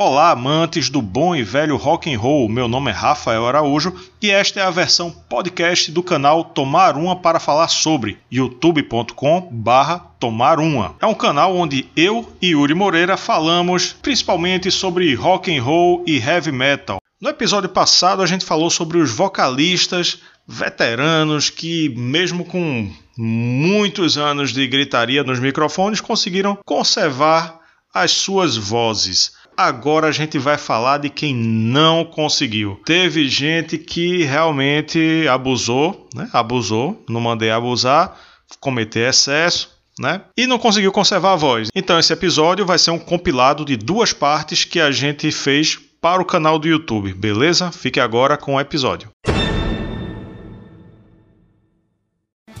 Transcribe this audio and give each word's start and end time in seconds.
Olá, 0.00 0.30
amantes 0.30 0.88
do 0.88 1.02
bom 1.02 1.34
e 1.34 1.42
velho 1.42 1.76
rock 1.76 2.14
and 2.14 2.20
roll. 2.20 2.48
Meu 2.48 2.68
nome 2.68 2.88
é 2.88 2.94
Rafael 2.94 3.44
Araújo 3.44 3.92
e 4.22 4.30
esta 4.30 4.60
é 4.60 4.62
a 4.62 4.70
versão 4.70 5.10
podcast 5.10 5.90
do 5.90 6.04
canal 6.04 6.44
Tomar 6.44 6.96
Uma 6.96 7.16
para 7.16 7.40
falar 7.40 7.66
sobre 7.66 8.16
youtube.com/barra 8.30 9.98
Tomar 10.20 10.60
Uma. 10.60 10.94
É 11.00 11.06
um 11.06 11.14
canal 11.14 11.56
onde 11.56 11.88
eu 11.96 12.32
e 12.40 12.50
Yuri 12.50 12.74
Moreira 12.74 13.16
falamos 13.16 13.92
principalmente 13.92 14.70
sobre 14.70 15.12
rock 15.16 15.52
and 15.52 15.60
roll 15.60 16.04
e 16.06 16.18
heavy 16.18 16.52
metal. 16.52 17.00
No 17.20 17.30
episódio 17.30 17.68
passado 17.68 18.22
a 18.22 18.26
gente 18.26 18.44
falou 18.44 18.70
sobre 18.70 18.98
os 18.98 19.10
vocalistas 19.10 20.22
veteranos 20.46 21.50
que, 21.50 21.88
mesmo 21.96 22.44
com 22.44 22.88
muitos 23.16 24.16
anos 24.16 24.52
de 24.52 24.64
gritaria 24.68 25.24
nos 25.24 25.40
microfones, 25.40 26.00
conseguiram 26.00 26.56
conservar 26.64 27.58
as 27.92 28.12
suas 28.12 28.56
vozes. 28.56 29.36
Agora 29.58 30.06
a 30.06 30.12
gente 30.12 30.38
vai 30.38 30.56
falar 30.56 30.98
de 30.98 31.10
quem 31.10 31.34
não 31.34 32.04
conseguiu. 32.04 32.80
Teve 32.86 33.28
gente 33.28 33.76
que 33.76 34.22
realmente 34.22 35.26
abusou, 35.28 36.08
né? 36.14 36.30
Abusou, 36.32 37.04
não 37.08 37.20
mandei 37.20 37.50
abusar, 37.50 38.16
cometer 38.60 39.08
excesso, 39.08 39.76
né? 39.98 40.20
E 40.36 40.46
não 40.46 40.60
conseguiu 40.60 40.92
conservar 40.92 41.32
a 41.32 41.36
voz. 41.36 41.70
Então 41.74 41.98
esse 41.98 42.12
episódio 42.12 42.64
vai 42.64 42.78
ser 42.78 42.92
um 42.92 43.00
compilado 43.00 43.64
de 43.64 43.76
duas 43.76 44.12
partes 44.12 44.62
que 44.62 44.78
a 44.78 44.92
gente 44.92 45.32
fez 45.32 45.76
para 46.00 46.22
o 46.22 46.24
canal 46.24 46.56
do 46.56 46.68
YouTube, 46.68 47.12
beleza? 47.12 47.72
Fique 47.72 47.98
agora 47.98 48.36
com 48.36 48.54
o 48.54 48.60
episódio. 48.60 49.10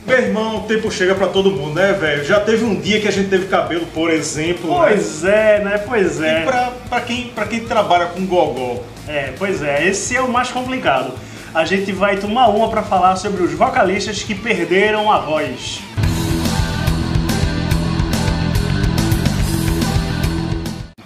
Meu 0.08 0.16
irmão, 0.16 0.56
o 0.56 0.60
tempo 0.62 0.90
chega 0.90 1.14
pra 1.14 1.26
todo 1.26 1.50
mundo, 1.50 1.74
né, 1.74 1.92
velho? 1.92 2.24
Já 2.24 2.40
teve 2.40 2.64
um 2.64 2.74
dia 2.74 2.98
que 2.98 3.06
a 3.06 3.10
gente 3.10 3.28
teve 3.28 3.44
cabelo, 3.44 3.84
por 3.92 4.10
exemplo. 4.10 4.74
Pois 4.74 5.22
é, 5.22 5.62
né? 5.62 5.76
Pois 5.86 6.18
né? 6.18 6.38
é. 6.38 6.40
E 6.40 6.44
pra, 6.46 6.72
pra, 6.88 7.00
quem, 7.02 7.28
pra 7.28 7.44
quem 7.44 7.60
trabalha 7.60 8.06
com 8.06 8.24
gogó? 8.24 8.82
É, 9.06 9.34
pois 9.38 9.62
é. 9.62 9.86
Esse 9.86 10.16
é 10.16 10.22
o 10.22 10.32
mais 10.32 10.48
complicado. 10.48 11.12
A 11.54 11.66
gente 11.66 11.92
vai 11.92 12.16
tomar 12.16 12.48
uma 12.48 12.70
pra 12.70 12.82
falar 12.82 13.16
sobre 13.16 13.42
os 13.42 13.52
vocalistas 13.52 14.22
que 14.22 14.34
perderam 14.34 15.12
a 15.12 15.18
voz. 15.18 15.80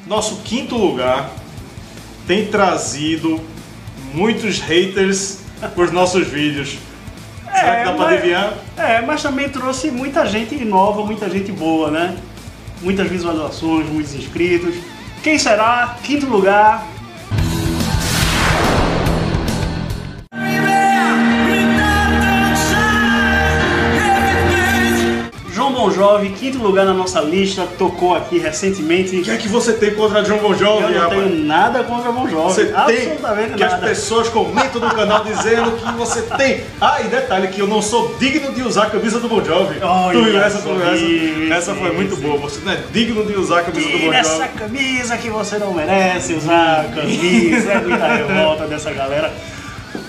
Nosso 0.06 0.42
quinto 0.44 0.76
lugar 0.76 1.28
tem 2.24 2.46
trazido 2.46 3.40
muitos 4.14 4.60
haters 4.60 5.40
pros 5.74 5.90
nossos 5.90 6.28
vídeos. 6.28 6.78
Será 7.64 7.76
que 7.76 7.84
dá 7.84 7.92
pra 7.92 8.04
mas- 8.04 8.12
adivinhar? 8.18 8.52
É, 8.76 9.00
mas 9.02 9.22
também 9.22 9.48
trouxe 9.48 9.90
muita 9.90 10.26
gente 10.26 10.54
nova, 10.64 11.04
muita 11.04 11.28
gente 11.30 11.50
boa, 11.52 11.90
né? 11.90 12.16
Muitas 12.80 13.08
visualizações, 13.08 13.88
muitos 13.88 14.14
inscritos. 14.14 14.74
Quem 15.22 15.38
será? 15.38 15.96
Quinto 16.02 16.26
lugar. 16.26 16.86
Jovi, 26.02 26.30
quinto 26.30 26.58
lugar 26.58 26.84
na 26.84 26.92
nossa 26.92 27.20
lista, 27.20 27.64
tocou 27.78 28.16
aqui 28.16 28.36
recentemente. 28.36 29.16
O 29.16 29.22
que 29.22 29.30
é 29.30 29.36
que 29.36 29.46
você 29.46 29.72
tem 29.74 29.94
contra 29.94 30.20
John 30.22 30.38
Bon 30.38 30.52
Jovi, 30.52 30.82
Eu 30.82 30.90
não 30.90 30.98
rapaz? 31.00 31.22
tenho 31.22 31.44
nada 31.44 31.84
contra 31.84 32.10
Bon 32.10 32.28
Jovi. 32.28 32.52
Você 32.54 32.64
tem 32.66 33.16
que 33.56 33.62
as 33.62 33.70
nada. 33.72 33.86
pessoas 33.86 34.28
comentam 34.28 34.80
no 34.80 34.90
canal 34.92 35.22
dizendo 35.22 35.70
que 35.72 35.92
você 35.92 36.22
tem. 36.22 36.64
Ah, 36.80 37.00
e 37.02 37.04
detalhe 37.04 37.46
que 37.48 37.60
eu 37.60 37.68
não 37.68 37.80
sou 37.80 38.16
digno 38.18 38.52
de 38.52 38.62
usar 38.62 38.84
a 38.84 38.90
camisa 38.90 39.20
do 39.20 39.28
Bon 39.28 39.44
Jovi. 39.44 39.78
Olha 39.80 40.12
tu 40.18 40.24
viu 40.24 40.40
essa, 40.42 40.58
tu 40.58 40.74
viu 40.74 40.82
essa? 40.88 40.96
isso, 41.04 41.52
essa 41.52 41.74
foi 41.76 41.92
muito 41.92 42.14
isso. 42.14 42.20
boa. 42.22 42.36
Você 42.38 42.60
não 42.64 42.72
é 42.72 42.78
digno 42.92 43.24
de 43.24 43.36
usar 43.36 43.60
a 43.60 43.62
camisa 43.62 43.88
do 43.88 43.96
E 43.96 44.00
Bon 44.00 44.12
Jovi. 44.12 44.48
camisa 44.58 45.16
que 45.18 45.30
você 45.30 45.58
não 45.58 45.72
merece 45.72 46.34
usar 46.34 46.80
a 46.80 46.84
camisa, 46.96 47.72
é 47.74 47.80
muita 47.80 48.06
revolta 48.08 48.66
dessa 48.66 48.90
galera. 48.90 49.32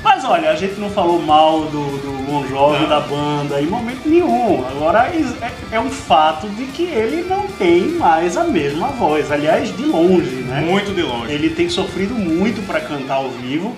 Mas 0.04 0.26
olha, 0.26 0.50
a 0.52 0.56
gente 0.56 0.80
não 0.80 0.90
falou 0.90 1.22
mal 1.22 1.62
do, 1.62 1.98
do 1.98 2.26
Bon 2.26 2.46
Jovi, 2.46 2.86
da 2.88 3.00
banda, 3.00 3.62
em 3.62 3.68
momento 3.68 4.08
nenhum. 4.08 4.66
Agora 4.68 5.08
é, 5.08 5.76
é 5.76 5.80
um 5.80 5.90
fato 5.90 6.48
de 6.50 6.66
que 6.66 6.84
ele 6.84 7.24
não 7.24 7.48
tem 7.48 7.88
mais 7.92 8.36
a 8.36 8.44
mesma 8.44 8.90
voz. 8.90 9.32
Aliás, 9.32 9.76
de 9.76 9.84
longe, 9.84 10.44
né? 10.44 10.60
Muito 10.60 10.94
de 10.94 11.02
longe. 11.02 11.32
Ele 11.32 11.50
tem 11.50 11.70
sofrido 11.70 12.14
muito 12.16 12.62
para 12.68 12.82
cantar 12.82 13.16
ao 13.16 13.30
vivo. 13.30 13.74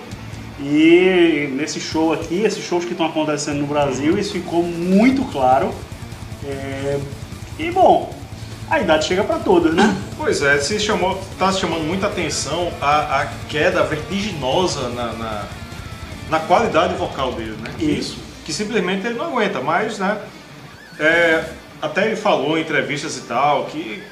E 0.60 1.48
nesse 1.52 1.78
show 1.78 2.12
aqui, 2.12 2.42
esses 2.42 2.64
shows 2.64 2.84
que 2.84 2.92
estão 2.92 3.06
acontecendo 3.06 3.60
no 3.60 3.66
Brasil, 3.66 4.18
isso 4.18 4.32
ficou 4.32 4.64
muito 4.64 5.22
claro. 5.30 5.72
É, 6.44 6.98
E 7.58 7.70
bom, 7.70 8.12
a 8.68 8.80
idade 8.80 9.06
chega 9.06 9.22
para 9.22 9.38
todos, 9.38 9.74
né? 9.74 9.96
Pois 10.18 10.40
é, 10.42 10.58
se 10.58 10.80
chamou, 10.80 11.22
tá 11.38 11.52
se 11.52 11.60
chamando 11.60 11.84
muita 11.84 12.06
atenção 12.06 12.72
a, 12.80 13.20
a 13.20 13.26
queda 13.48 13.84
vertiginosa 13.84 14.88
na, 14.88 15.12
na, 15.12 15.44
na 16.30 16.40
qualidade 16.40 16.94
vocal 16.94 17.32
dele, 17.32 17.56
né? 17.62 17.70
Isso. 17.78 18.18
Que 18.44 18.52
simplesmente 18.52 19.06
ele 19.06 19.16
não 19.16 19.26
aguenta, 19.26 19.60
mas, 19.60 19.98
né? 19.98 20.18
é, 20.98 21.44
até 21.80 22.06
ele 22.06 22.16
falou 22.16 22.58
em 22.58 22.62
entrevistas 22.62 23.16
e 23.18 23.22
tal 23.22 23.64
que 23.66 24.02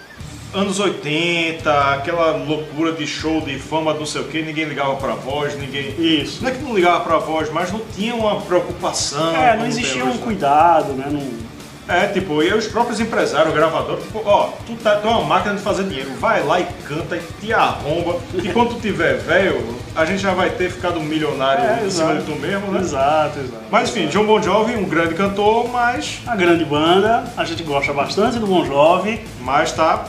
anos 0.53 0.79
80, 0.79 1.95
aquela 1.95 2.37
loucura 2.37 2.93
de 2.93 3.07
show 3.07 3.41
de 3.41 3.59
fama, 3.59 3.93
não 3.93 4.07
sei 4.07 4.21
o 4.21 4.25
que, 4.25 4.41
ninguém 4.41 4.67
ligava 4.67 4.95
pra 4.97 5.15
voz, 5.15 5.57
ninguém. 5.57 5.95
Isso. 5.99 6.43
Não 6.43 6.51
é 6.51 6.53
que 6.53 6.63
não 6.63 6.75
ligava 6.75 7.01
pra 7.01 7.19
voz, 7.19 7.51
mas 7.51 7.73
não 7.73 7.81
tinha 7.95 8.15
uma 8.15 8.41
preocupação. 8.41 9.35
É, 9.35 9.57
não 9.57 9.67
existia 9.67 10.05
um 10.05 10.09
hoje, 10.09 10.19
né? 10.19 10.25
cuidado, 10.25 10.93
né? 10.93 11.07
Não... 11.11 11.44
É, 11.87 12.07
tipo, 12.07 12.43
e 12.43 12.53
os 12.55 12.67
próprios 12.67 12.99
empresários, 12.99 13.51
o 13.51 13.55
gravador, 13.55 13.99
tipo, 13.99 14.23
ó, 14.25 14.51
tu, 14.67 14.75
tá, 14.77 14.97
tu 14.97 15.07
é 15.07 15.11
uma 15.11 15.25
máquina 15.25 15.55
de 15.55 15.61
fazer 15.61 15.85
dinheiro, 15.85 16.11
vai 16.19 16.43
lá 16.43 16.59
e 16.59 16.65
canta 16.89 17.17
e 17.17 17.21
te 17.41 17.53
arromba. 17.53 18.17
E 18.43 18.49
quando 18.49 18.71
tu 18.75 18.81
tiver 18.81 19.19
velho, 19.19 19.77
a 19.95 20.05
gente 20.07 20.23
já 20.23 20.33
vai 20.33 20.49
ter 20.51 20.71
ficado 20.71 20.99
milionário 21.01 21.63
É, 21.63 21.87
em 21.87 21.91
cima 21.91 22.15
de 22.17 22.25
tu 22.25 22.33
mesmo, 22.41 22.73
né? 22.73 22.81
Exato, 22.81 23.39
exato. 23.39 23.63
Mas 23.71 23.91
enfim, 23.91 24.07
John 24.07 24.25
Bon 24.25 24.41
Jovi, 24.41 24.75
um 24.77 24.85
grande 24.89 25.15
cantor, 25.15 25.69
mas, 25.69 26.21
A 26.27 26.35
grande 26.35 26.65
banda, 26.65 27.25
a 27.37 27.45
gente 27.45 27.63
gosta 27.63 27.93
bastante 27.93 28.39
do 28.39 28.47
Bon 28.47 28.65
Jovi. 28.65 29.21
mas 29.43 29.71
tá. 29.73 30.07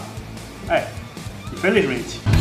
É, 0.69 0.85
infelizmente. 1.51 2.34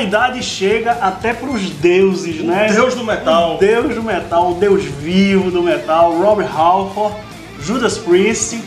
A 0.00 0.02
idade 0.02 0.42
chega 0.42 0.92
até 0.92 1.34
pros 1.34 1.68
deuses, 1.68 2.36
né? 2.42 2.72
Deus 2.72 2.94
do 2.94 3.04
metal. 3.04 3.56
O 3.56 3.58
Deus 3.58 3.94
do 3.94 4.02
metal, 4.02 4.52
o 4.52 4.54
Deus 4.54 4.82
vivo 4.82 5.50
do 5.50 5.62
metal, 5.62 6.16
Robert 6.18 6.48
Halford, 6.50 7.16
Judas 7.60 7.98
Priest. 7.98 8.62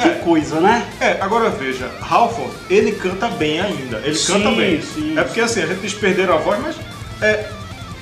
Que 0.00 0.08
É. 0.08 0.12
coisa, 0.24 0.58
né? 0.58 0.86
É, 0.98 1.18
agora 1.20 1.50
veja, 1.50 1.90
Halford, 2.00 2.52
ele 2.70 2.92
canta 2.92 3.28
bem 3.28 3.60
ainda. 3.60 3.98
Ele 3.98 4.14
Sim, 4.14 4.32
canta 4.32 4.50
bem. 4.52 4.80
sim. 4.80 5.18
É 5.18 5.22
porque 5.22 5.42
assim, 5.42 5.62
a 5.62 5.66
gente 5.66 5.96
perderam 5.96 6.32
a 6.32 6.38
voz, 6.38 6.58
mas 6.62 6.76
é, 7.20 7.46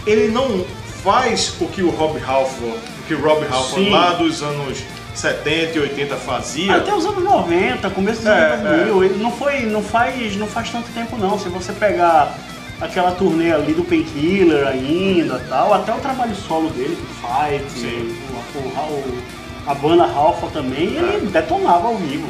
ele 0.06 0.28
não 0.28 0.64
faz 1.02 1.54
o 1.60 1.66
que 1.66 1.82
o 1.82 1.90
Rob 1.90 2.20
Halford, 2.24 2.76
o 3.00 3.06
que 3.08 3.14
o 3.14 3.20
Rob 3.20 3.44
Halford 3.50 3.84
Sim. 3.86 3.90
lá 3.90 4.12
dos 4.12 4.44
anos 4.44 4.78
70 5.18 5.76
e 5.76 5.80
80 5.80 6.16
fazia. 6.16 6.76
Até 6.76 6.94
os 6.94 7.04
anos 7.04 7.22
90, 7.24 7.90
começo 7.90 8.18
dos 8.18 8.28
É, 8.28 8.52
anos 8.54 8.68
2000, 8.68 9.04
ele 9.04 9.22
não 9.22 9.32
foi, 9.32 9.60
não 9.62 9.82
faz, 9.82 10.36
não 10.36 10.46
faz 10.46 10.70
tanto 10.70 10.88
tempo 10.92 11.16
não. 11.16 11.38
Se 11.38 11.48
você 11.48 11.72
pegar 11.72 12.34
aquela 12.80 13.10
turnê 13.10 13.52
ali 13.52 13.74
do 13.74 13.82
Painkiller 13.84 14.66
ainda, 14.66 15.40
tal, 15.48 15.74
até 15.74 15.92
o 15.92 15.98
trabalho 15.98 16.34
solo 16.36 16.70
dele, 16.70 16.96
Fight, 17.20 17.64
Sim. 17.70 18.16
o, 18.54 18.58
o, 18.58 19.22
a 19.66 19.74
banda 19.74 20.06
Ralph 20.06 20.42
também, 20.52 20.94
ele 20.94 21.26
detonava 21.26 21.88
ao 21.88 21.96
vivo. 21.96 22.28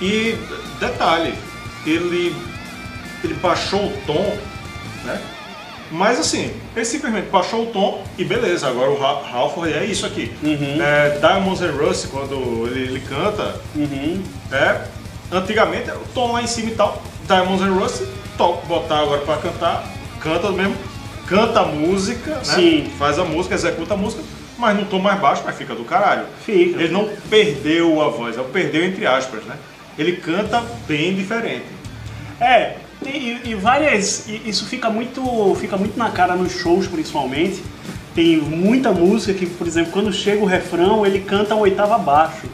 E 0.00 0.36
detalhe, 0.78 1.34
ele, 1.84 2.34
ele 3.22 3.34
baixou 3.34 3.86
o 3.86 3.92
tom, 4.06 4.36
né? 5.04 5.20
Mas 5.90 6.18
assim, 6.18 6.50
ele 6.74 6.84
simplesmente 6.84 7.28
baixou 7.28 7.62
o 7.64 7.66
tom 7.66 8.02
e 8.18 8.24
beleza, 8.24 8.66
agora 8.68 8.90
o 8.90 8.98
Ra- 8.98 9.22
Halford 9.32 9.72
é 9.72 9.84
isso 9.84 10.04
aqui. 10.06 10.32
Uhum. 10.42 10.78
É, 10.82 11.18
Diamonds 11.18 11.62
and 11.62 11.72
Rust, 11.72 12.08
quando 12.08 12.66
ele, 12.66 12.84
ele 12.84 13.00
canta, 13.00 13.60
Uhum. 13.76 14.22
é, 14.50 14.80
antigamente 15.30 15.90
o 15.90 16.06
tom 16.14 16.32
lá 16.32 16.42
em 16.42 16.46
cima 16.46 16.70
e 16.70 16.74
tal, 16.74 17.02
Diamonds 17.26 17.62
and 17.62 17.72
Rust, 17.72 18.02
to- 18.36 18.58
botar 18.66 19.00
agora 19.00 19.20
pra 19.20 19.36
cantar, 19.36 19.84
canta 20.20 20.50
mesmo, 20.50 20.74
canta 21.26 21.60
a 21.60 21.64
música, 21.66 22.30
né? 22.30 22.90
Faz 22.98 23.18
a 23.18 23.24
música, 23.24 23.54
executa 23.54 23.94
a 23.94 23.96
música, 23.96 24.22
mas 24.58 24.76
no 24.76 24.86
tom 24.86 24.98
mais 24.98 25.20
baixo, 25.20 25.42
mas 25.44 25.56
fica 25.56 25.74
do 25.74 25.84
caralho. 25.84 26.26
Fica. 26.44 26.82
Ele 26.82 26.92
não 26.92 27.08
perdeu 27.30 28.00
a 28.02 28.08
voz, 28.08 28.36
ele 28.36 28.48
perdeu 28.52 28.84
entre 28.84 29.06
aspas, 29.06 29.44
né? 29.44 29.56
Ele 29.98 30.12
canta 30.16 30.62
bem 30.88 31.14
diferente. 31.14 31.66
É, 32.40 32.76
e, 33.06 33.50
e 33.50 33.54
várias. 33.54 34.26
e 34.28 34.42
isso 34.46 34.64
fica 34.66 34.88
muito, 34.90 35.54
fica 35.60 35.76
muito 35.76 35.98
na 35.98 36.10
cara 36.10 36.34
nos 36.36 36.52
shows, 36.52 36.86
principalmente. 36.86 37.62
Tem 38.14 38.36
muita 38.36 38.92
música 38.92 39.34
que, 39.34 39.46
por 39.46 39.66
exemplo, 39.66 39.92
quando 39.92 40.12
chega 40.12 40.40
o 40.42 40.46
refrão, 40.46 41.04
ele 41.04 41.20
canta 41.20 41.54
uma 41.54 41.62
oitava 41.62 41.96
abaixo. 41.96 42.46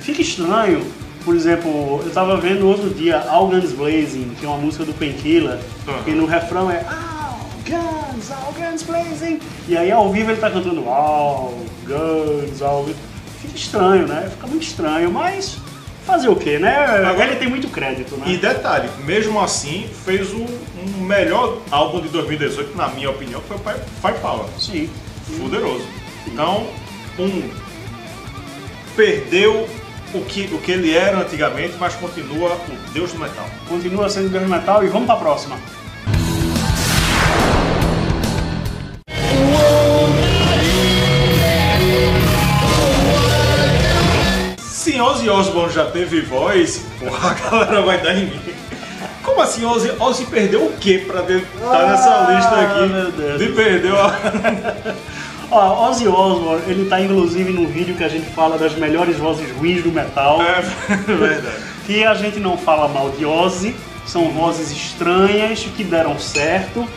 Fica 0.00 0.22
estranho. 0.22 0.84
Por 1.24 1.34
exemplo, 1.34 2.00
eu 2.04 2.10
tava 2.12 2.36
vendo 2.38 2.66
outro 2.66 2.88
dia 2.90 3.20
All 3.28 3.48
Guns 3.48 3.72
Blazing, 3.72 4.30
que 4.38 4.46
é 4.46 4.48
uma 4.48 4.56
música 4.56 4.84
do 4.84 4.94
Painkiller, 4.94 5.58
Aham. 5.86 6.02
e 6.06 6.10
no 6.12 6.24
refrão 6.24 6.70
é 6.70 6.82
All 6.88 7.40
Guns, 7.66 8.30
All 8.30 8.54
Guns 8.56 8.82
Blazing. 8.84 9.38
E 9.68 9.76
aí 9.76 9.90
ao 9.90 10.10
vivo 10.10 10.30
ele 10.30 10.40
tá 10.40 10.50
cantando 10.50 10.88
All 10.88 11.58
Guns, 11.86 12.62
algo. 12.62 12.94
Fica 13.42 13.56
estranho, 13.56 14.06
né? 14.06 14.28
Fica 14.30 14.46
muito 14.46 14.62
estranho, 14.62 15.10
mas 15.10 15.58
fazer 16.10 16.28
o 16.28 16.36
quê, 16.36 16.58
né? 16.58 16.76
Agora- 17.06 17.26
Ele 17.28 17.36
tem 17.36 17.48
muito 17.48 17.68
crédito, 17.68 18.16
né? 18.16 18.24
E 18.26 18.36
detalhe, 18.36 18.88
mesmo 19.04 19.40
assim, 19.40 19.88
fez 20.04 20.32
o 20.32 20.44
um 20.44 21.02
melhor 21.02 21.58
álbum 21.70 22.00
de 22.00 22.08
2018, 22.08 22.76
na 22.76 22.88
minha 22.88 23.10
opinião, 23.10 23.40
que 23.40 23.48
foi 23.48 23.56
o 23.56 23.60
Fire- 23.60 23.84
Firepower. 24.00 24.46
Sim. 24.58 24.88
Poderoso. 25.38 25.84
Então, 26.26 26.66
um 27.18 27.50
perdeu 28.96 29.68
o 30.12 30.20
que, 30.24 30.50
o 30.52 30.58
que 30.58 30.72
ele 30.72 30.94
era 30.96 31.18
antigamente, 31.20 31.74
mas 31.78 31.94
continua 31.94 32.54
o 32.54 32.92
deus 32.92 33.12
do 33.12 33.18
metal. 33.18 33.46
Continua 33.68 34.08
sendo 34.08 34.28
Deus 34.28 34.48
Metal 34.48 34.82
e 34.84 34.88
vamos 34.88 35.06
pra 35.06 35.16
próxima. 35.16 35.56
Ozzy 45.20 45.28
Osbourne 45.28 45.72
já 45.72 45.84
teve 45.84 46.22
voz, 46.22 46.82
porra, 46.98 47.30
a 47.32 47.34
galera 47.50 47.82
vai 47.82 48.00
dar 48.00 48.14
em 48.16 48.24
mim. 48.26 48.40
Como 49.22 49.42
assim, 49.42 49.66
Ozzy, 49.66 49.92
Ozzy 50.00 50.24
perdeu 50.26 50.64
o 50.64 50.72
que 50.72 50.98
pra 51.00 51.20
estar 51.20 51.86
nessa 51.86 52.08
Ah, 52.10 52.32
lista 52.34 52.56
aqui? 52.56 52.88
meu 52.92 53.12
Deus 53.12 53.38
de 53.38 53.48
perdeu 53.52 54.00
a... 54.00 54.14
Ó, 55.52 55.90
Ozzy 55.90 56.08
Osbourne, 56.08 56.62
ele 56.68 56.88
tá 56.88 57.00
inclusive 57.00 57.52
num 57.52 57.66
vídeo 57.66 57.94
que 57.96 58.04
a 58.04 58.08
gente 58.08 58.30
fala 58.30 58.56
das 58.56 58.74
melhores 58.76 59.18
vozes 59.18 59.50
ruins 59.58 59.82
do 59.82 59.92
metal. 59.92 60.40
É 60.40 60.62
verdade. 61.12 61.56
Que 61.84 62.02
a 62.04 62.14
gente 62.14 62.38
não 62.38 62.56
fala 62.56 62.88
mal 62.88 63.10
de 63.10 63.26
Ozzy, 63.26 63.74
são 64.06 64.30
vozes 64.30 64.70
estranhas 64.70 65.60
que 65.76 65.84
deram 65.84 66.18
certo, 66.18 66.88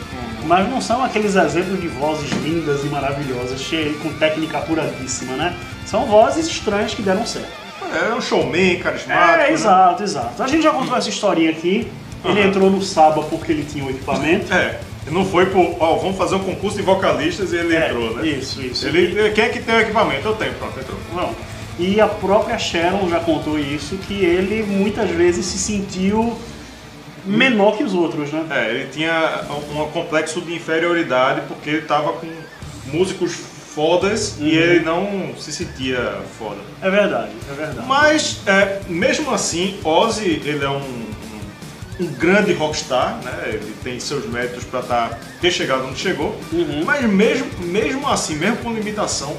mas 0.46 0.66
não 0.70 0.80
são 0.80 1.04
aqueles 1.04 1.36
exemplos 1.36 1.78
de 1.80 1.88
vozes 1.88 2.30
lindas 2.42 2.82
e 2.84 2.86
maravilhosas, 2.86 3.60
cheias 3.60 3.96
com 3.98 4.10
técnica 4.14 4.58
apuradíssima, 4.58 5.34
né? 5.36 5.54
São 5.84 6.06
vozes 6.06 6.46
estranhas 6.46 6.94
que 6.94 7.02
deram 7.02 7.26
certo. 7.26 7.63
É 7.96 8.14
um 8.14 8.20
showman 8.20 8.76
carismático. 8.78 9.12
É, 9.12 9.36
né? 9.36 9.52
exato, 9.52 10.02
exato. 10.02 10.42
A 10.42 10.46
gente 10.46 10.62
já 10.62 10.70
contou 10.70 10.96
essa 10.96 11.08
historinha 11.08 11.50
aqui. 11.50 11.88
Ele 12.24 12.40
Aham. 12.40 12.48
entrou 12.48 12.70
no 12.70 12.80
Saba 12.82 13.22
porque 13.24 13.52
ele 13.52 13.64
tinha 13.64 13.84
o 13.84 13.90
equipamento. 13.90 14.52
É, 14.52 14.80
não 15.10 15.24
foi 15.26 15.46
por, 15.46 15.76
ó, 15.78 15.96
vamos 15.96 16.16
fazer 16.16 16.36
um 16.36 16.40
concurso 16.40 16.76
de 16.76 16.82
vocalistas 16.82 17.52
e 17.52 17.56
ele 17.56 17.76
É, 17.76 17.88
entrou, 17.88 18.14
né? 18.14 18.26
Isso, 18.26 18.62
isso. 18.62 18.86
Ele, 18.86 19.30
quem 19.32 19.44
é 19.44 19.48
que 19.50 19.60
tem 19.60 19.74
o 19.74 19.80
equipamento? 19.80 20.26
Eu 20.26 20.34
tenho, 20.34 20.54
pronto, 20.54 20.78
entrou. 20.80 20.98
Não. 21.14 21.34
E 21.78 22.00
a 22.00 22.06
própria 22.06 22.56
Sharon 22.58 23.08
já 23.10 23.20
contou 23.20 23.58
isso, 23.58 23.96
que 23.98 24.14
ele 24.24 24.62
muitas 24.62 25.10
vezes 25.10 25.44
se 25.44 25.58
sentiu 25.58 26.34
menor 27.26 27.76
que 27.76 27.82
os 27.82 27.92
outros, 27.94 28.30
né? 28.32 28.44
É, 28.50 28.70
ele 28.70 28.88
tinha 28.92 29.42
um 29.50 29.86
complexo 29.90 30.40
de 30.40 30.54
inferioridade 30.54 31.42
porque 31.48 31.68
ele 31.68 31.82
tava 31.82 32.12
com 32.14 32.26
músicos 32.86 33.36
fodas 33.74 34.36
Uhum. 34.38 34.46
e 34.46 34.56
ele 34.56 34.84
não 34.84 35.34
se 35.38 35.52
sentia 35.52 36.18
foda. 36.38 36.60
É 36.80 36.90
verdade, 36.90 37.30
é 37.50 37.54
verdade. 37.54 37.86
Mas, 37.88 38.40
é, 38.46 38.80
mesmo 38.88 39.32
assim, 39.32 39.78
Ozzy, 39.84 40.40
ele 40.44 40.64
é 40.64 40.68
um, 40.70 41.06
um, 42.00 42.06
grande 42.18 42.52
rockstar, 42.52 43.18
né? 43.24 43.32
Ele 43.46 43.74
tem 43.82 43.98
seus 43.98 44.26
méritos 44.26 44.64
para 44.64 44.82
tá, 44.82 45.18
ter 45.40 45.50
chegado 45.50 45.86
onde 45.86 45.98
chegou. 45.98 46.38
Uhum. 46.52 46.82
Mas 46.84 47.04
mesmo, 47.04 47.46
mesmo 47.60 48.08
assim, 48.08 48.36
mesmo 48.36 48.58
com 48.58 48.72
limitação, 48.72 49.36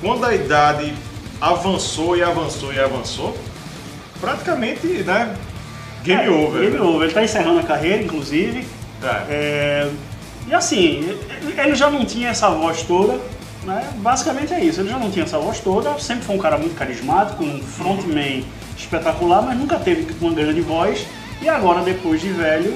quando 0.00 0.24
a 0.24 0.34
idade 0.34 0.92
avançou 1.40 2.16
e 2.16 2.22
avançou 2.22 2.72
e 2.72 2.78
avançou, 2.80 3.36
praticamente, 4.20 4.86
né? 4.86 5.34
Game 6.02 6.24
É, 6.24 6.30
over. 6.30 6.60
Game 6.62 6.78
over. 6.80 7.02
Ele 7.04 7.12
tá 7.14 7.22
encerrando 7.24 7.60
a 7.60 7.62
carreira, 7.62 8.02
inclusive. 8.02 8.66
É. 9.02 9.24
É, 9.28 9.90
E 10.48 10.54
assim, 10.54 11.16
ele 11.56 11.74
já 11.74 11.90
não 11.90 12.04
tinha 12.04 12.30
essa 12.30 12.48
voz 12.50 12.82
toda, 12.82 13.20
né? 13.68 13.88
Basicamente 13.96 14.52
é 14.52 14.64
isso. 14.64 14.80
Ele 14.80 14.88
já 14.88 14.98
não 14.98 15.10
tinha 15.10 15.24
essa 15.24 15.38
voz 15.38 15.60
toda, 15.60 15.96
sempre 15.98 16.24
foi 16.24 16.34
um 16.34 16.38
cara 16.38 16.58
muito 16.58 16.74
carismático, 16.74 17.44
um 17.44 17.62
frontman 17.62 18.44
espetacular, 18.76 19.42
mas 19.42 19.56
nunca 19.56 19.78
teve 19.78 20.06
uma 20.20 20.32
grande 20.32 20.60
voz. 20.60 21.06
E 21.40 21.48
agora, 21.48 21.82
depois 21.82 22.20
de 22.20 22.30
velho, 22.30 22.74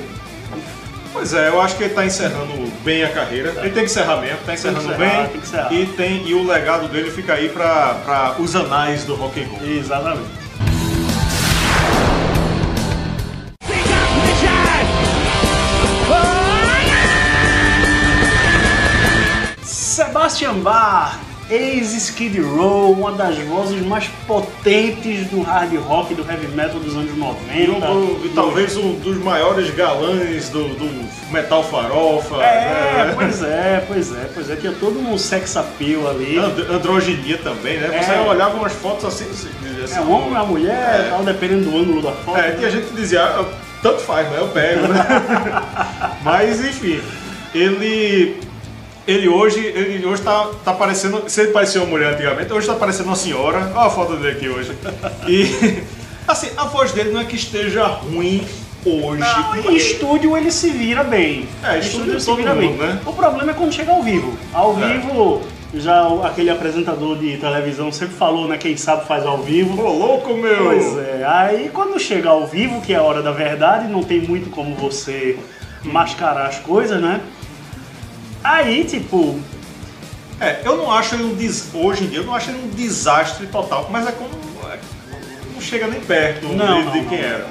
Pois 1.12 1.34
é, 1.34 1.48
eu 1.48 1.60
acho 1.60 1.76
que 1.76 1.84
ele 1.84 1.92
tá 1.92 2.06
encerrando 2.06 2.72
bem 2.82 3.04
a 3.04 3.10
carreira. 3.10 3.50
Ele 3.58 3.70
tem 3.70 3.84
que 3.84 3.90
encerrar 3.90 4.16
mesmo, 4.16 4.38
tá 4.46 4.54
encerrando 4.54 4.80
Tem 4.96 5.06
encerrar, 5.38 5.68
bem. 5.68 5.78
tem. 5.78 5.82
E, 5.82 5.86
tem, 5.86 6.26
e 6.28 6.32
o 6.32 6.46
legado 6.46 6.88
dele 6.88 7.10
fica 7.10 7.34
aí 7.34 7.50
para 7.50 8.36
os 8.38 8.56
anais 8.56 9.04
do 9.04 9.14
rock 9.14 9.42
and 9.42 9.48
roll. 9.48 9.62
exatamente. 9.62 10.41
Sebastian 20.32 20.60
Bach, 20.62 21.18
ex-Skid 21.50 22.40
Row, 22.40 22.92
uma 22.92 23.12
das 23.12 23.36
vozes 23.40 23.84
mais 23.84 24.08
potentes 24.26 25.26
do 25.28 25.42
hard 25.42 25.74
rock 25.76 26.12
e 26.12 26.16
do 26.16 26.22
heavy 26.26 26.48
metal 26.48 26.80
dos 26.80 26.94
anos 26.96 27.14
90. 27.14 27.52
E, 27.54 27.68
um- 27.70 28.20
e 28.24 28.30
talvez 28.30 28.74
um 28.78 28.94
dos 28.94 29.18
maiores 29.18 29.68
galãs 29.74 30.48
do, 30.48 30.68
do 30.68 31.30
metal 31.30 31.62
farofa. 31.62 32.36
É, 32.36 33.04
né? 33.08 33.12
pois 33.14 33.42
é, 33.42 33.84
pois 33.86 34.10
é, 34.10 34.30
pois 34.32 34.48
é, 34.50 34.56
tinha 34.56 34.72
todo 34.72 34.98
um 35.00 35.18
sex 35.18 35.54
appeal 35.54 36.08
ali. 36.08 36.38
And- 36.38 36.76
androginia 36.76 37.36
também, 37.36 37.78
né? 37.78 38.02
Você 38.02 38.12
É. 38.12 38.20
olhava 38.20 38.56
umas 38.56 38.72
fotos 38.72 39.04
assim, 39.04 39.26
assim, 39.30 39.50
assim 39.84 39.96
É 39.98 40.00
um 40.00 40.12
homem, 40.12 40.30
uma 40.30 40.46
mulher, 40.46 41.00
É. 41.06 41.08
tal, 41.10 41.22
dependendo 41.24 41.70
do 41.70 41.76
ângulo 41.76 42.00
da 42.00 42.12
foto. 42.12 42.38
É, 42.38 42.52
tinha 42.52 42.70
gente 42.70 42.86
que 42.86 42.96
dizia, 42.96 43.22
ah, 43.22 43.44
tanto 43.82 44.00
faz, 44.00 44.26
mas 44.30 44.38
eu 44.38 44.48
pego, 44.48 44.88
né? 44.88 45.04
mas 46.24 46.64
enfim, 46.64 47.02
ele. 47.54 48.40
Ele 49.06 49.28
hoje, 49.28 49.58
ele 49.58 50.04
hoje 50.06 50.22
tá, 50.22 50.48
tá 50.64 50.72
parecendo. 50.72 51.24
Se 51.28 51.40
ele 51.40 51.50
parecia 51.50 51.80
uma 51.80 51.90
mulher 51.90 52.14
antigamente, 52.14 52.52
hoje 52.52 52.66
tá 52.66 52.74
parecendo 52.74 53.08
uma 53.08 53.16
senhora. 53.16 53.72
Olha 53.74 53.86
a 53.86 53.90
foto 53.90 54.14
dele 54.16 54.36
aqui 54.36 54.48
hoje. 54.48 54.72
E 55.26 55.82
assim, 56.26 56.50
a 56.56 56.64
voz 56.66 56.92
dele 56.92 57.10
não 57.10 57.20
é 57.20 57.24
que 57.24 57.34
esteja 57.34 57.84
ruim 57.84 58.46
hoje. 58.86 59.20
Não, 59.20 59.56
em 59.72 59.76
estúdio 59.76 60.36
ele 60.36 60.52
se 60.52 60.70
vira 60.70 61.02
bem. 61.02 61.48
É, 61.64 61.76
Em 61.76 61.80
estúdio 61.80 62.12
ele 62.12 62.20
se 62.20 62.32
vira 62.34 62.54
mundo, 62.54 62.78
bem. 62.78 62.88
né? 62.88 63.00
O 63.04 63.12
problema 63.12 63.50
é 63.50 63.54
quando 63.54 63.72
chega 63.72 63.90
ao 63.92 64.02
vivo. 64.04 64.36
Ao 64.52 64.80
É. 64.80 64.86
vivo, 64.98 65.42
já 65.74 66.06
aquele 66.24 66.50
apresentador 66.50 67.18
de 67.18 67.36
televisão 67.38 67.90
sempre 67.90 68.14
falou, 68.14 68.46
né? 68.46 68.56
Quem 68.56 68.76
sabe 68.76 69.06
faz 69.08 69.26
ao 69.26 69.38
vivo. 69.38 69.82
Ô, 69.82 69.92
louco, 69.92 70.34
meu! 70.34 70.64
Pois 70.64 70.96
é, 70.98 71.24
aí 71.26 71.70
quando 71.74 71.98
chega 71.98 72.28
ao 72.28 72.46
vivo, 72.46 72.80
que 72.80 72.92
é 72.92 72.96
a 72.98 73.02
hora 73.02 73.20
da 73.20 73.32
verdade, 73.32 73.90
não 73.90 74.04
tem 74.04 74.20
muito 74.20 74.48
como 74.50 74.76
você 74.76 75.36
mascarar 75.82 76.46
as 76.46 76.58
coisas, 76.60 77.00
né? 77.02 77.20
Aí, 78.42 78.84
tipo, 78.84 79.38
É, 80.40 80.60
eu 80.64 80.76
não 80.76 80.90
acho 80.90 81.14
ele 81.14 81.24
um 81.24 81.34
des... 81.34 81.68
hoje 81.72 82.04
em 82.04 82.08
dia 82.08 82.18
eu 82.18 82.24
não 82.24 82.34
acho 82.34 82.50
ele 82.50 82.58
um 82.64 82.68
desastre 82.68 83.46
total, 83.46 83.88
mas 83.92 84.06
é 84.08 84.12
como 84.12 84.30
é, 84.72 84.78
não 85.54 85.60
chega 85.60 85.86
nem 85.86 86.00
perto 86.00 86.46
Não, 86.48 86.50
de, 86.80 86.84
não, 86.84 86.90
de 86.92 86.98
não. 87.02 87.04
quem 87.06 87.18
era. 87.20 87.46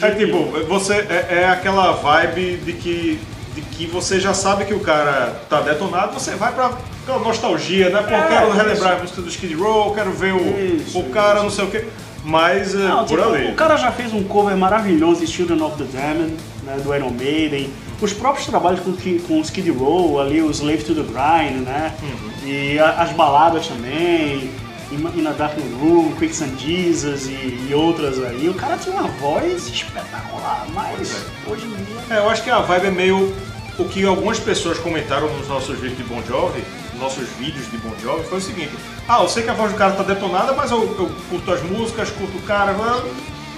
É 0.00 0.10
tipo, 0.12 0.44
você 0.66 0.94
é, 0.94 1.42
é 1.42 1.48
aquela 1.48 1.92
vibe 1.92 2.56
de 2.64 2.72
que 2.72 3.20
de 3.54 3.60
que 3.60 3.86
você 3.86 4.18
já 4.18 4.32
sabe 4.32 4.64
que 4.64 4.72
o 4.72 4.80
cara 4.80 5.42
tá 5.50 5.60
detonado, 5.60 6.14
você 6.14 6.30
vai 6.36 6.50
pra 6.52 6.70
aquela 7.02 7.18
nostalgia, 7.18 7.90
né? 7.90 8.02
Pô, 8.02 8.14
É, 8.14 8.26
quero 8.28 8.48
isso. 8.48 8.56
relembrar 8.56 8.92
a 8.92 8.98
música 9.00 9.20
do 9.20 9.28
Skid 9.28 9.54
Row, 9.54 9.92
quero 9.94 10.10
ver 10.12 10.32
o, 10.32 10.76
Isso, 10.76 10.98
o 10.98 11.10
cara, 11.10 11.42
não 11.42 11.50
sei 11.50 11.64
o 11.66 11.70
quê. 11.70 11.84
Mas 12.24 12.74
é, 12.74 12.78
Não, 12.78 13.04
por 13.04 13.18
tipo, 13.18 13.28
ali. 13.34 13.48
o 13.50 13.54
cara 13.54 13.76
já 13.76 13.92
fez 13.92 14.10
um 14.14 14.22
cover 14.24 14.56
maravilhoso 14.56 15.20
de 15.20 15.26
Children 15.26 15.60
of 15.64 15.76
the 15.76 15.84
Damned, 15.84 16.34
né, 16.62 16.78
do 16.82 16.94
Iron 16.94 17.10
Maiden. 17.10 17.70
Os 18.02 18.12
próprios 18.12 18.46
trabalhos 18.46 18.80
com, 18.80 18.92
Ki- 18.92 19.22
com 19.28 19.38
o 19.38 19.42
Skid 19.42 19.70
Row, 19.70 20.20
ali, 20.20 20.42
o 20.42 20.50
Slave 20.50 20.82
to 20.82 20.94
the 20.94 21.02
Grind, 21.02 21.64
né? 21.64 21.94
Uhum. 22.02 22.48
E 22.48 22.78
a- 22.78 23.00
as 23.02 23.12
baladas 23.12 23.66
também, 23.68 24.50
In, 24.90 25.20
In 25.20 25.26
a 25.26 25.30
Dark 25.32 25.56
Room, 25.80 26.12
Quicksand 26.18 26.58
Jesus 26.58 27.26
e, 27.28 27.68
e 27.68 27.72
outras 27.74 28.22
aí. 28.22 28.48
O 28.48 28.54
cara 28.54 28.76
tinha 28.76 28.94
uma 28.94 29.08
voz 29.08 29.68
espetacular, 29.68 30.66
mas 30.74 31.24
Pois 31.46 31.58
hoje 31.58 31.66
em 31.66 31.84
dia... 31.84 31.96
É, 32.10 32.18
eu 32.18 32.28
acho 32.28 32.42
que 32.42 32.50
a 32.50 32.58
vibe 32.58 32.86
é 32.88 32.90
meio 32.90 33.32
o 33.78 33.84
que 33.86 34.04
algumas 34.04 34.38
pessoas 34.38 34.78
comentaram 34.78 35.32
nos 35.38 35.48
nossos 35.48 35.78
vídeos 35.78 35.96
de 35.96 36.04
Bon 36.04 36.20
Jovi, 36.28 36.62
nossos 36.98 37.26
vídeos 37.38 37.70
de 37.70 37.76
Bon 37.78 37.92
Jovi, 38.02 38.24
foi 38.28 38.38
o 38.38 38.40
seguinte: 38.40 38.72
ah, 39.08 39.22
eu 39.22 39.28
sei 39.28 39.44
que 39.44 39.50
a 39.50 39.54
voz 39.54 39.72
do 39.72 39.78
cara 39.78 39.92
tá 39.92 40.02
detonada, 40.02 40.52
mas 40.52 40.70
eu, 40.70 40.82
eu 40.82 41.10
curto 41.30 41.52
as 41.52 41.62
músicas, 41.62 42.10
curto 42.10 42.36
o 42.36 42.42
cara, 42.42 42.72
aí, 42.72 43.02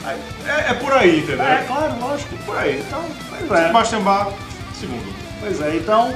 é, 0.06 0.70
é 0.70 0.74
por 0.74 0.92
aí, 0.92 1.20
entendeu? 1.20 1.44
É, 1.44 1.64
claro, 1.66 1.98
lógico. 1.98 2.36
por 2.44 2.58
aí. 2.58 2.80
Então, 2.86 3.04
Pois 3.28 3.50
é. 3.60 3.66
Sebastian 3.66 4.00
Bach, 4.02 4.32
segundo. 4.74 5.14
Pois 5.40 5.60
é, 5.60 5.76
então... 5.76 6.14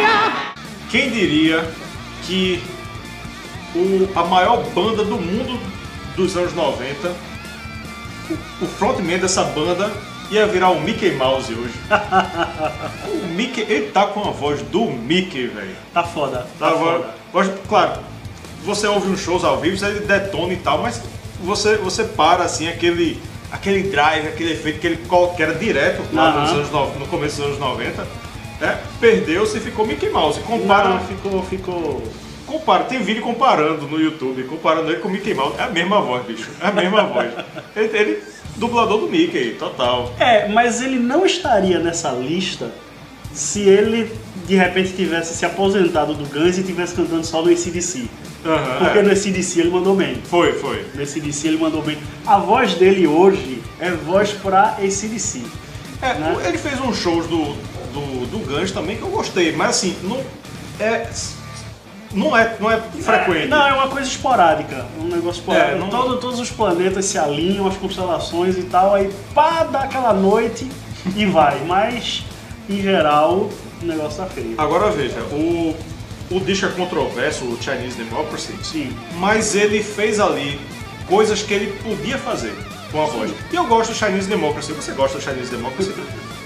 Ya. 0.00 0.32
Quem 0.90 1.10
diria 1.10 1.64
que 2.22 2.62
o, 3.74 4.08
a 4.18 4.24
maior 4.24 4.62
banda 4.74 5.04
do 5.04 5.16
mundo 5.16 5.58
dos 6.14 6.36
anos 6.36 6.54
90, 6.54 7.08
o, 8.30 8.64
o 8.64 8.68
frontman 8.68 9.18
dessa 9.18 9.44
banda 9.44 9.90
ia 10.30 10.46
virar 10.46 10.70
o 10.70 10.80
Mickey 10.80 11.12
Mouse 11.12 11.52
hoje. 11.52 11.74
o 13.12 13.26
Mickey, 13.34 13.60
ele 13.62 13.90
tá 13.90 14.06
com 14.06 14.20
a 14.20 14.30
voz 14.30 14.60
do 14.62 14.84
Mickey, 14.86 15.46
velho. 15.48 15.76
Tá 15.92 16.02
foda, 16.02 16.46
tá 16.58 16.70
Tá, 16.70 16.76
foda. 16.76 17.14
voz- 17.32 17.50
claro, 17.68 18.00
você 18.64 18.86
ouve 18.86 19.08
uns 19.08 19.20
shows 19.20 19.44
ao 19.44 19.58
vivo, 19.60 19.84
ele 19.84 20.00
detona 20.00 20.52
e 20.52 20.56
tal, 20.56 20.78
mas 20.78 21.00
você, 21.42 21.76
você 21.76 22.04
para 22.04 22.44
assim, 22.44 22.68
aquele, 22.68 23.20
aquele 23.52 23.84
drive, 23.90 24.28
aquele 24.28 24.52
efeito 24.52 24.80
que 24.80 24.86
ele 24.86 24.96
col- 25.08 25.34
que 25.34 25.42
era 25.42 25.54
direto 25.54 26.02
lá 26.12 26.28
Aham. 26.30 26.40
nos 26.42 26.50
anos 26.52 26.70
no, 26.70 26.98
no 27.00 27.06
começo 27.06 27.36
dos 27.36 27.46
anos 27.46 27.58
90, 27.58 28.06
né? 28.60 28.78
Perdeu-se 29.00 29.58
e 29.58 29.60
ficou 29.60 29.86
Mickey 29.86 30.08
Mouse. 30.08 30.40
Compara, 30.40 30.88
Não, 30.90 31.00
ficou, 31.00 31.42
ficou. 31.42 32.02
compara, 32.46 32.84
tem 32.84 33.00
vídeo 33.02 33.22
comparando 33.22 33.86
no 33.86 34.00
YouTube, 34.00 34.44
comparando 34.44 34.90
ele 34.90 35.00
com 35.00 35.08
o 35.08 35.10
Mickey 35.10 35.34
Mouse. 35.34 35.54
É 35.58 35.64
a 35.64 35.68
mesma 35.68 36.00
voz, 36.00 36.24
bicho. 36.24 36.48
É 36.60 36.68
a 36.68 36.72
mesma 36.72 37.02
voz. 37.04 37.30
Ele, 37.76 37.98
ele 37.98 38.22
dublador 38.56 39.00
do 39.00 39.08
Mickey, 39.08 39.56
total. 39.58 40.12
É, 40.18 40.48
mas 40.48 40.80
ele 40.80 40.98
não 40.98 41.24
estaria 41.26 41.78
nessa 41.78 42.10
lista 42.12 42.70
se 43.32 43.62
ele 43.62 44.12
de 44.46 44.54
repente 44.54 44.92
tivesse 44.92 45.34
se 45.34 45.44
aposentado 45.44 46.14
do 46.14 46.24
Guns 46.26 46.58
e 46.58 46.62
tivesse 46.62 46.94
cantando 46.94 47.24
só 47.24 47.42
no 47.42 47.50
ACDC. 47.50 48.08
Aham, 48.44 48.78
Porque 48.78 48.98
é. 48.98 49.02
no 49.02 49.10
ACDC 49.10 49.60
ele 49.60 49.70
mandou 49.70 49.96
bem. 49.96 50.16
Foi, 50.24 50.52
foi. 50.52 50.84
No 50.94 51.02
ACDC 51.02 51.48
ele 51.48 51.56
mandou 51.58 51.82
bem. 51.82 51.96
A 52.26 52.38
voz 52.38 52.74
dele 52.74 53.06
hoje 53.06 53.62
é 53.80 53.90
voz 53.90 54.32
pra 54.32 54.76
ACDC. 54.78 55.42
É, 56.02 56.14
Né? 56.14 56.36
Ele 56.46 56.58
fez 56.58 56.78
uns 56.80 56.98
shows 56.98 57.26
do, 57.26 57.54
do, 57.92 58.26
do 58.26 58.38
Guns 58.46 58.70
também 58.70 58.96
que 58.96 59.02
eu 59.02 59.08
gostei, 59.08 59.52
mas 59.56 59.70
assim, 59.70 59.96
não 60.02 60.20
é. 60.78 61.08
Não 62.14 62.36
é, 62.36 62.56
não 62.60 62.70
é 62.70 62.80
frequente. 62.80 63.44
É, 63.44 63.46
não, 63.48 63.66
é 63.66 63.72
uma 63.72 63.88
coisa 63.88 64.08
esporádica. 64.08 64.86
Um 65.00 65.04
negócio 65.04 65.40
esporádico. 65.40 65.76
É, 65.76 65.78
não- 65.78 65.88
Todo- 65.90 66.16
todos 66.18 66.38
os 66.40 66.50
planetas 66.50 67.04
se 67.06 67.18
alinham, 67.18 67.66
as 67.66 67.76
constelações 67.76 68.56
e 68.56 68.62
tal, 68.62 68.94
aí 68.94 69.10
pá, 69.34 69.64
dá 69.64 69.80
aquela 69.80 70.12
noite 70.14 70.68
e 71.16 71.26
vai. 71.26 71.60
Mas, 71.66 72.24
em 72.70 72.80
geral, 72.80 73.50
o 73.82 73.84
negócio 73.86 74.18
tá 74.22 74.26
feio. 74.26 74.54
Agora 74.56 74.90
veja, 74.90 75.18
o, 75.32 75.74
o 76.30 76.40
disco 76.40 76.66
é 76.66 76.68
controverso, 76.70 77.44
o 77.44 77.58
Chinese 77.60 77.96
Democracy, 77.96 78.54
Sim. 78.62 78.96
mas 79.18 79.54
ele 79.54 79.82
fez 79.82 80.20
ali 80.20 80.60
coisas 81.08 81.42
que 81.42 81.52
ele 81.52 81.72
podia 81.82 82.16
fazer 82.16 82.54
com 82.92 83.02
a 83.02 83.06
voz. 83.06 83.32
E 83.52 83.56
eu 83.56 83.66
gosto 83.66 83.90
do 83.92 83.96
Chinese 83.96 84.28
Democracy. 84.28 84.72
Você 84.72 84.92
gosta 84.92 85.18
do 85.18 85.24
Chinese 85.24 85.50
Democracy? 85.50 85.92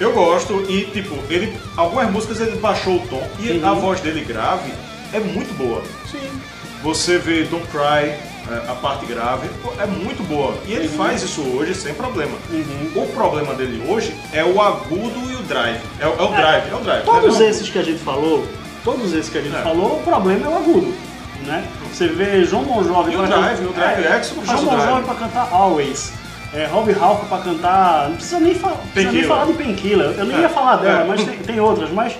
Eu 0.00 0.12
gosto 0.14 0.64
e, 0.68 0.84
tipo, 0.86 1.14
ele. 1.28 1.52
Algumas 1.76 2.10
músicas 2.10 2.40
ele 2.40 2.56
baixou 2.56 2.96
o 2.96 3.00
tom 3.06 3.22
e 3.38 3.50
Uhum. 3.50 3.68
a 3.68 3.74
voz 3.74 4.00
dele 4.00 4.24
grave 4.24 4.72
é 5.12 5.20
muito 5.20 5.56
boa. 5.56 5.82
Sim. 6.10 6.30
Você 6.82 7.18
vê 7.18 7.42
Don't 7.44 7.66
Cry, 7.68 8.10
é, 8.50 8.70
a 8.70 8.74
parte 8.74 9.04
grave, 9.06 9.48
é 9.78 9.86
muito 9.86 10.22
boa. 10.28 10.54
E 10.66 10.72
ele 10.72 10.88
faz 10.88 11.22
isso 11.22 11.40
hoje 11.42 11.74
sem 11.74 11.92
problema. 11.94 12.32
Uhum. 12.50 13.02
O 13.02 13.06
problema 13.08 13.52
dele 13.54 13.82
hoje 13.88 14.14
é 14.32 14.44
o 14.44 14.60
agudo 14.62 15.18
e 15.30 15.34
o 15.34 15.42
drive. 15.42 15.80
É, 16.00 16.06
o- 16.06 16.14
é 16.18 16.22
o 16.22 16.28
drive, 16.28 16.70
é 16.70 16.74
o 16.74 16.78
drive. 16.80 17.04
Todos 17.04 17.40
é 17.40 17.48
esses 17.50 17.68
que 17.68 17.78
a 17.78 17.82
gente 17.82 17.98
falou, 17.98 18.46
todos 18.84 19.12
esses 19.12 19.28
que 19.30 19.38
a 19.38 19.42
gente 19.42 19.56
É. 19.56 19.60
falou, 19.62 19.98
o 19.98 20.02
problema 20.02 20.46
é 20.46 20.48
o 20.48 20.56
agudo. 20.56 20.94
Né? 21.44 21.64
Você 21.92 22.08
vê 22.08 22.44
João 22.44 22.62
Bon 22.64 22.82
Jovi 22.84 23.14
o 23.16 23.18
pra 23.18 23.26
drive, 23.38 23.64
o 23.66 23.72
drive, 23.72 24.04
é, 24.06 24.18
Exxon 24.20 24.44
João 24.44 24.64
Bon. 24.64 24.80
Jovi 24.80 25.02
pra 25.02 25.14
cantar 25.14 25.48
Always. 25.52 26.12
É, 26.54 26.64
Robbie 26.66 26.92
Halford 26.98 27.28
pra 27.28 27.38
cantar. 27.38 28.08
Não 28.08 28.16
precisa 28.16 28.40
nem, 28.40 28.54
fa 28.54 28.70
precisa 28.94 29.12
nem 29.12 29.24
falar 29.24 29.44
de 29.46 29.52
Painkiller. 29.52 30.14
Eu 30.16 30.24
nem 30.24 30.36
É, 30.38 30.40
ia 30.40 30.48
falar 30.48 30.76
dela, 30.76 31.02
é. 31.02 31.04
mas 31.04 31.22
tem, 31.22 31.38
tem 31.38 31.60
outras. 31.60 31.90
Mas 31.90 32.14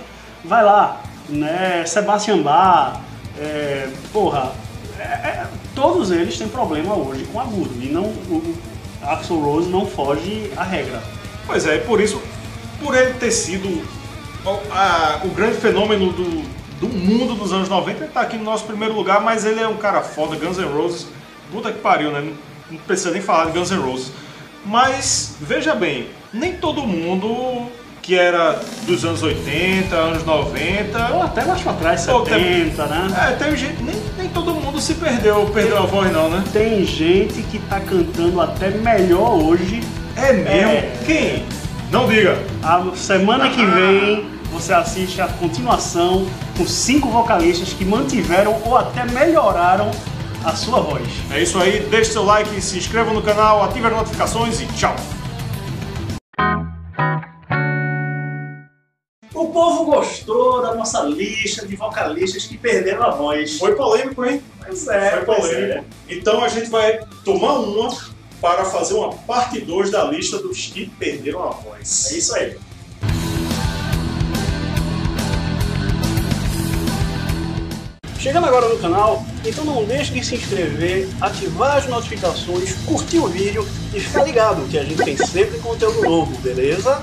vai 0.44 0.62
lá. 0.62 1.00
Né? 1.28 1.84
Sebastian 1.86 2.38
Bach. 2.42 3.00
É, 3.38 3.88
porra. 4.12 4.52
é- 4.98 5.02
é- 5.02 5.46
todos 5.74 6.10
eles 6.10 6.36
têm 6.36 6.48
problema 6.48 6.94
hoje 6.94 7.24
com 7.32 7.38
agudo. 7.40 7.70
E 7.80 7.86
não, 7.86 8.02
o, 8.04 8.56
o 9.30 9.34
Rose 9.40 9.68
não 9.68 9.86
foge 9.86 10.50
à 10.56 10.64
regra. 10.64 11.00
Pois 11.46 11.66
é, 11.66 11.78
por 11.78 12.00
isso, 12.00 12.20
por 12.82 12.96
ele 12.96 13.14
ter 13.14 13.30
sido 13.30 13.68
o, 14.44 14.50
a- 14.72 15.20
o 15.24 15.28
grande 15.28 15.56
fenômeno 15.58 16.12
do, 16.12 16.42
do 16.80 16.88
mundo 16.88 17.34
dos 17.34 17.52
anos 17.52 17.68
90, 17.68 18.04
ele 18.04 18.12
tá 18.12 18.22
aqui 18.22 18.36
no 18.36 18.44
nosso 18.44 18.64
primeiro 18.64 18.94
lugar, 18.94 19.20
mas 19.20 19.44
ele 19.44 19.60
é 19.60 19.68
um 19.68 19.76
cara 19.76 20.00
foda, 20.02 20.34
Guns 20.36 20.58
N' 20.58 20.64
Roses, 20.64 21.06
puta 21.52 21.70
que 21.72 21.78
pariu, 21.78 22.10
né? 22.10 22.20
Não, 22.20 22.32
não 22.72 22.78
precisa 22.78 23.10
nem 23.12 23.22
falar 23.22 23.46
de 23.46 23.52
Guns 23.58 23.70
N' 23.70 23.78
Roses. 23.80 24.10
Mas, 24.66 25.36
veja 25.40 25.74
bem, 25.76 26.08
nem 26.32 26.54
todo 26.54 26.82
mundo 26.82 27.70
que 28.08 28.14
era 28.14 28.58
dos 28.86 29.04
anos 29.04 29.22
80, 29.22 29.94
anos 29.94 30.24
90, 30.24 31.12
Ou 31.12 31.22
até 31.22 31.44
mais 31.44 31.60
pra 31.60 31.74
trás, 31.74 32.08
Ou 32.08 32.22
até- 32.22 32.38
70, 32.38 32.86
né? 32.86 33.06
é, 33.28 33.32
tem 33.32 33.54
gente, 33.54 33.82
nem, 33.82 33.94
nem 34.16 34.28
todo 34.30 34.54
mundo 34.54 34.80
se 34.80 34.94
perdeu, 34.94 35.44
perdeu 35.52 35.76
a 35.76 35.82
voz 35.84 36.10
não, 36.10 36.30
né? 36.30 36.42
Tem 36.50 36.86
gente 36.86 37.42
que 37.42 37.58
tá 37.58 37.78
cantando 37.78 38.40
até 38.40 38.70
melhor 38.70 39.34
hoje. 39.34 39.82
É 40.16 40.32
mesmo? 40.32 40.48
É. 40.70 40.92
Quem? 41.04 41.44
Não 41.92 42.08
diga. 42.08 42.38
A 42.62 42.82
semana 42.96 43.50
que 43.50 43.62
vem 43.62 44.24
você 44.50 44.72
assiste 44.72 45.20
a 45.20 45.26
continuação 45.28 46.26
com 46.56 46.66
cinco 46.66 47.10
vocalistas 47.10 47.74
que 47.74 47.84
mantiveram 47.84 48.56
ou 48.64 48.74
até 48.78 49.04
melhoraram 49.04 49.90
a 50.46 50.52
sua 50.52 50.80
voz. 50.80 51.06
É 51.30 51.42
isso 51.42 51.58
aí, 51.58 51.86
deixe 51.90 52.12
seu 52.12 52.24
like, 52.24 52.58
se 52.62 52.78
inscreva 52.78 53.12
no 53.12 53.20
canal, 53.20 53.62
ative 53.64 53.86
as 53.86 53.92
notificações 53.92 54.62
e 54.62 54.66
tchau! 54.68 54.96
Povo 59.58 59.86
gostou 59.86 60.62
da 60.62 60.72
nossa 60.72 61.00
lista 61.02 61.66
de 61.66 61.74
vocalistas 61.74 62.44
que 62.44 62.56
perderam 62.56 63.02
a 63.02 63.10
voz. 63.10 63.58
Foi 63.58 63.74
polêmico, 63.74 64.24
hein? 64.24 64.40
Pois 64.64 64.86
é, 64.86 65.10
Foi 65.10 65.24
pois 65.24 65.40
polêmico. 65.40 65.84
Então 66.08 66.44
a 66.44 66.48
gente 66.48 66.70
vai 66.70 67.00
tomar 67.24 67.54
uma 67.54 67.92
para 68.40 68.64
fazer 68.66 68.94
uma 68.94 69.12
parte 69.12 69.60
2 69.60 69.90
da 69.90 70.04
lista 70.04 70.38
dos 70.38 70.66
que 70.66 70.88
perderam 70.90 71.42
a 71.42 71.50
voz. 71.50 72.12
É 72.12 72.18
isso 72.18 72.36
aí. 72.36 72.56
Chegando 78.20 78.46
agora 78.46 78.68
no 78.68 78.78
canal, 78.78 79.24
então 79.44 79.64
não 79.64 79.84
deixe 79.84 80.12
de 80.12 80.24
se 80.24 80.36
inscrever, 80.36 81.08
ativar 81.20 81.78
as 81.78 81.88
notificações, 81.88 82.74
curtir 82.86 83.18
o 83.18 83.26
vídeo 83.26 83.66
e 83.92 83.98
ficar 83.98 84.22
ligado 84.22 84.68
que 84.68 84.78
a 84.78 84.84
gente 84.84 85.02
tem 85.02 85.16
sempre 85.16 85.58
conteúdo 85.58 86.02
novo, 86.02 86.38
beleza? 86.38 87.02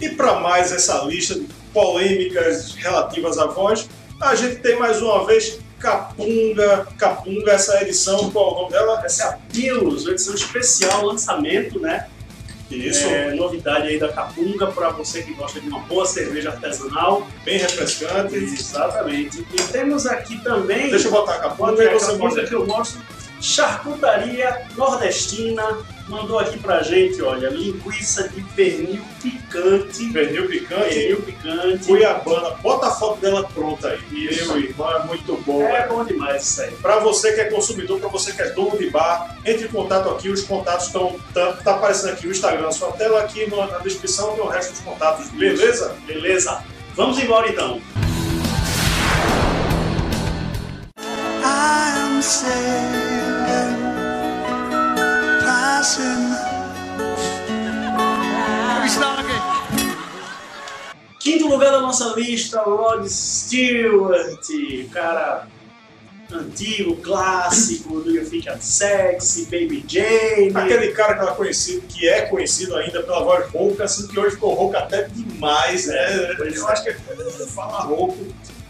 E 0.00 0.08
para 0.10 0.40
mais 0.40 0.72
essa 0.72 1.04
lista 1.04 1.34
de 1.34 1.55
polêmicas 1.76 2.74
relativas 2.74 3.36
à 3.36 3.44
voz, 3.44 3.86
a 4.18 4.34
gente 4.34 4.56
tem 4.56 4.78
mais 4.78 5.02
uma 5.02 5.26
vez 5.26 5.58
Capunga, 5.78 6.88
Capunga, 6.96 7.52
essa 7.52 7.82
edição, 7.82 8.30
qual 8.30 8.46
é 8.46 8.50
o 8.50 8.54
nome 8.62 8.70
dela? 8.72 9.02
Essa 9.04 9.24
é 9.24 9.26
a 9.26 9.32
Pilos, 9.52 10.04
uma 10.06 10.12
edição 10.12 10.34
especial, 10.34 11.04
lançamento, 11.04 11.78
né? 11.78 12.06
Isso, 12.70 13.06
É, 13.06 13.34
novidade 13.34 13.88
aí 13.88 13.98
da 13.98 14.08
Capunga 14.08 14.68
para 14.68 14.88
você 14.88 15.22
que 15.22 15.34
gosta 15.34 15.60
de 15.60 15.68
uma 15.68 15.80
boa 15.80 16.06
cerveja 16.06 16.48
artesanal. 16.50 17.28
bem 17.44 17.58
refrescante. 17.58 18.34
Exatamente. 18.34 19.46
E 19.52 19.62
temos 19.70 20.06
aqui 20.06 20.42
também. 20.42 20.90
Deixa 20.90 21.08
eu 21.08 21.12
botar 21.12 21.34
a 21.34 21.38
Capunga 21.40 21.72
você 21.76 22.06
você 22.06 22.16
mostra. 22.16 22.46
que 22.46 22.54
eu 22.54 22.66
mostro. 22.66 23.00
Charcutaria 23.40 24.62
Nordestina 24.76 25.76
mandou 26.08 26.38
aqui 26.38 26.58
pra 26.58 26.82
gente, 26.82 27.20
olha, 27.22 27.48
linguiça 27.48 28.28
de 28.28 28.40
pernil 28.42 29.02
picante. 29.22 30.12
Pernil 30.12 30.48
picante, 30.48 30.94
Pernil 30.94 31.22
picante. 31.22 31.86
Cuiabana. 31.86 32.50
Bota 32.62 32.86
a 32.86 32.90
foto 32.90 33.20
dela 33.20 33.44
pronta 33.44 33.88
aí. 33.88 34.00
Isso. 34.12 34.52
Meu 34.52 34.62
irmão, 34.62 34.96
é 34.96 35.04
muito 35.04 35.36
bom. 35.44 35.62
É 35.62 35.86
bom 35.86 36.04
demais 36.04 36.42
isso 36.42 36.62
aí. 36.62 36.72
Para 36.72 36.98
você 37.00 37.32
que 37.32 37.40
é 37.40 37.44
consumidor, 37.50 38.00
para 38.00 38.08
você 38.08 38.32
que 38.32 38.42
é 38.42 38.50
dono 38.50 38.78
de 38.78 38.90
bar, 38.90 39.36
entre 39.44 39.66
em 39.66 39.68
contato 39.68 40.08
aqui. 40.10 40.28
Os 40.28 40.42
contatos 40.42 40.86
estão. 40.86 41.16
Tá, 41.32 41.52
tá 41.52 41.74
aparecendo 41.74 42.12
aqui 42.12 42.26
o 42.26 42.30
Instagram, 42.30 42.70
sua 42.72 42.92
tela 42.92 43.20
aqui 43.20 43.48
na, 43.50 43.66
na 43.66 43.78
descrição 43.78 44.32
tem 44.32 44.42
o 44.42 44.48
resto 44.48 44.72
dos 44.72 44.80
contatos, 44.80 45.28
beleza? 45.30 45.94
Beleza? 46.06 46.62
Vamos 46.94 47.18
embora 47.18 47.48
então. 47.48 47.80
I'm 52.16 52.22
sailing, 52.22 53.15
Quinto 61.18 61.48
lugar 61.48 61.72
da 61.72 61.80
nossa 61.80 62.12
lista, 62.14 62.60
Rod 62.60 63.06
Stewart, 63.06 64.46
cara 64.92 65.46
antigo, 66.30 66.96
clássico, 66.96 68.00
do 68.00 68.10
You 68.10 68.28
Think 68.28 68.48
I'm 68.48 68.60
Sexy, 68.60 69.44
Baby 69.44 69.84
Jane. 69.88 70.52
Aquele 70.54 70.92
cara 70.92 71.14
que, 71.14 71.20
ela 71.20 71.34
conhecido, 71.34 71.86
que 71.86 72.06
é 72.06 72.22
conhecido 72.22 72.76
ainda 72.76 73.02
pela 73.02 73.24
voz 73.24 73.50
rouca, 73.50 73.88
sendo 73.88 74.08
que 74.08 74.20
hoje 74.20 74.34
ficou 74.34 74.52
rouca 74.52 74.78
até 74.80 75.04
demais, 75.04 75.86
né? 75.86 76.36
Eu 76.54 76.68
acho 76.68 76.82
que 76.82 76.90
ele 76.90 76.98
fala 77.46 77.80
rouco. 77.80 78.18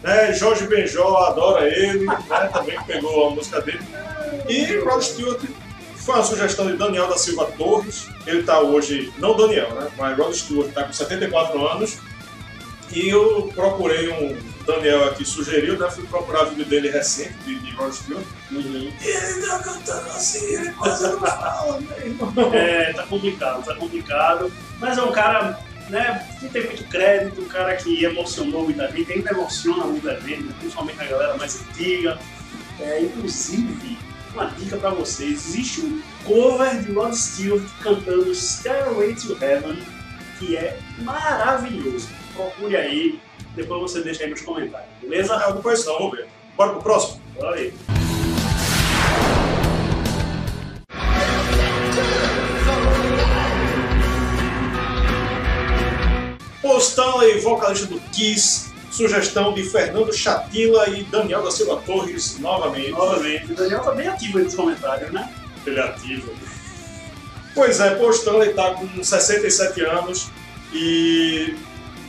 Né? 0.01 0.31
Jorge 0.31 0.67
Benjó 0.67 1.17
adora 1.25 1.67
ele, 1.67 2.05
né? 2.05 2.17
também 2.53 2.81
pegou 2.83 3.27
a 3.27 3.31
música 3.31 3.59
dele. 3.61 3.81
E 4.47 4.77
Rod 4.77 5.01
Stewart 5.01 5.41
foi 6.07 6.15
uma 6.15 6.23
sugestão 6.23 6.67
de 6.67 6.77
Daniel 6.77 7.09
da 7.09 7.17
Silva 7.17 7.51
Torres. 7.57 8.07
Ele 8.25 8.39
está 8.39 8.61
hoje, 8.61 9.11
não 9.17 9.35
Daniel, 9.35 9.73
né? 9.73 9.91
Mas 9.97 10.17
Rod 10.17 10.33
Stewart 10.33 10.69
está 10.69 10.85
com 10.85 10.93
74 10.93 11.67
anos. 11.67 11.97
E 12.93 13.09
eu 13.09 13.51
procurei 13.53 14.09
um. 14.09 14.57
Daniel 14.65 15.05
aqui 15.05 15.25
sugeriu, 15.25 15.77
né? 15.77 15.89
Fui 15.89 16.05
procurar 16.05 16.45
vídeo 16.45 16.65
dele 16.65 16.89
recente, 16.89 17.33
de, 17.45 17.59
de 17.59 17.71
Rod 17.71 17.93
Stewart. 17.93 18.25
Uhum. 18.51 18.91
E 19.01 19.07
ele 19.07 19.45
tá 19.45 19.59
cantando 19.59 20.09
assim, 20.11 20.45
ele 20.45 20.71
quase 20.71 21.03
não 21.03 21.19
fala, 21.19 21.81
meu 21.81 22.07
irmão. 22.07 22.53
É, 22.53 22.93
tá 22.93 23.03
complicado, 23.03 23.65
tá 23.65 23.75
complicado. 23.75 24.51
Mas 24.79 24.97
é 24.97 25.03
um 25.03 25.11
cara 25.11 25.59
né, 25.89 26.25
que 26.39 26.47
tem 26.47 26.65
muito 26.65 26.85
crédito, 26.85 27.41
um 27.41 27.47
cara 27.49 27.75
que 27.75 28.05
emocionou 28.05 28.63
muita 28.63 28.89
gente, 28.91 29.11
ainda 29.11 29.31
emociona 29.31 29.85
muita 29.85 30.19
gente, 30.21 30.43
né, 30.43 30.53
principalmente 30.59 31.01
a 31.01 31.05
galera 31.05 31.37
mais 31.37 31.61
antiga. 31.61 32.17
É, 32.79 33.01
inclusive, 33.01 33.96
uma 34.37 34.45
dica 34.51 34.77
pra 34.77 34.91
vocês. 34.91 35.47
Existe 35.47 35.81
um 35.81 35.99
cover 36.23 36.79
de 36.83 36.91
Rod 36.91 37.13
Stewart 37.13 37.63
cantando 37.81 38.33
Stairway 38.33 39.15
to 39.15 39.35
Heaven, 39.43 39.81
que 40.37 40.55
é 40.55 40.79
maravilhoso. 40.99 42.07
Procure 42.35 42.75
aí, 42.77 43.19
depois 43.55 43.81
você 43.81 44.01
deixa 44.01 44.23
aí 44.23 44.29
nos 44.29 44.41
comentários, 44.41 44.89
beleza? 45.01 45.35
Não 45.49 45.61
conheço 45.61 45.87
não, 45.87 45.97
vamos 45.97 46.17
ver. 46.17 46.27
Bora 46.55 46.73
pro 46.73 46.81
próximo? 46.83 47.19
Bora 47.33 47.55
aí. 47.55 47.73
Paul 56.61 56.77
Stanley, 56.77 57.39
vocalista 57.39 57.87
do 57.87 57.99
Kiss, 58.11 58.66
sugestão 58.97 59.53
de 59.53 59.63
Fernando 59.63 60.11
Chatila 60.11 60.89
e 60.89 61.03
Daniel 61.03 61.43
da 61.43 61.51
Silva 61.51 61.81
Torres, 61.85 62.39
novamente. 62.39 62.91
Novamente, 62.91 63.51
o 63.51 63.55
Daniel 63.55 63.81
tá 63.81 63.91
bem 63.91 64.07
ativo 64.07 64.39
aí 64.39 64.43
nos 64.43 64.55
comentários, 64.55 65.11
né? 65.11 65.31
Ele 65.65 65.79
é 65.79 65.83
ativo. 65.83 66.33
Pois 67.53 67.79
é, 67.79 67.95
Paul 67.95 68.11
Stanley 68.11 68.53
tá 68.53 68.73
com 68.73 69.03
67 69.03 69.81
anos 69.85 70.29
e 70.73 71.55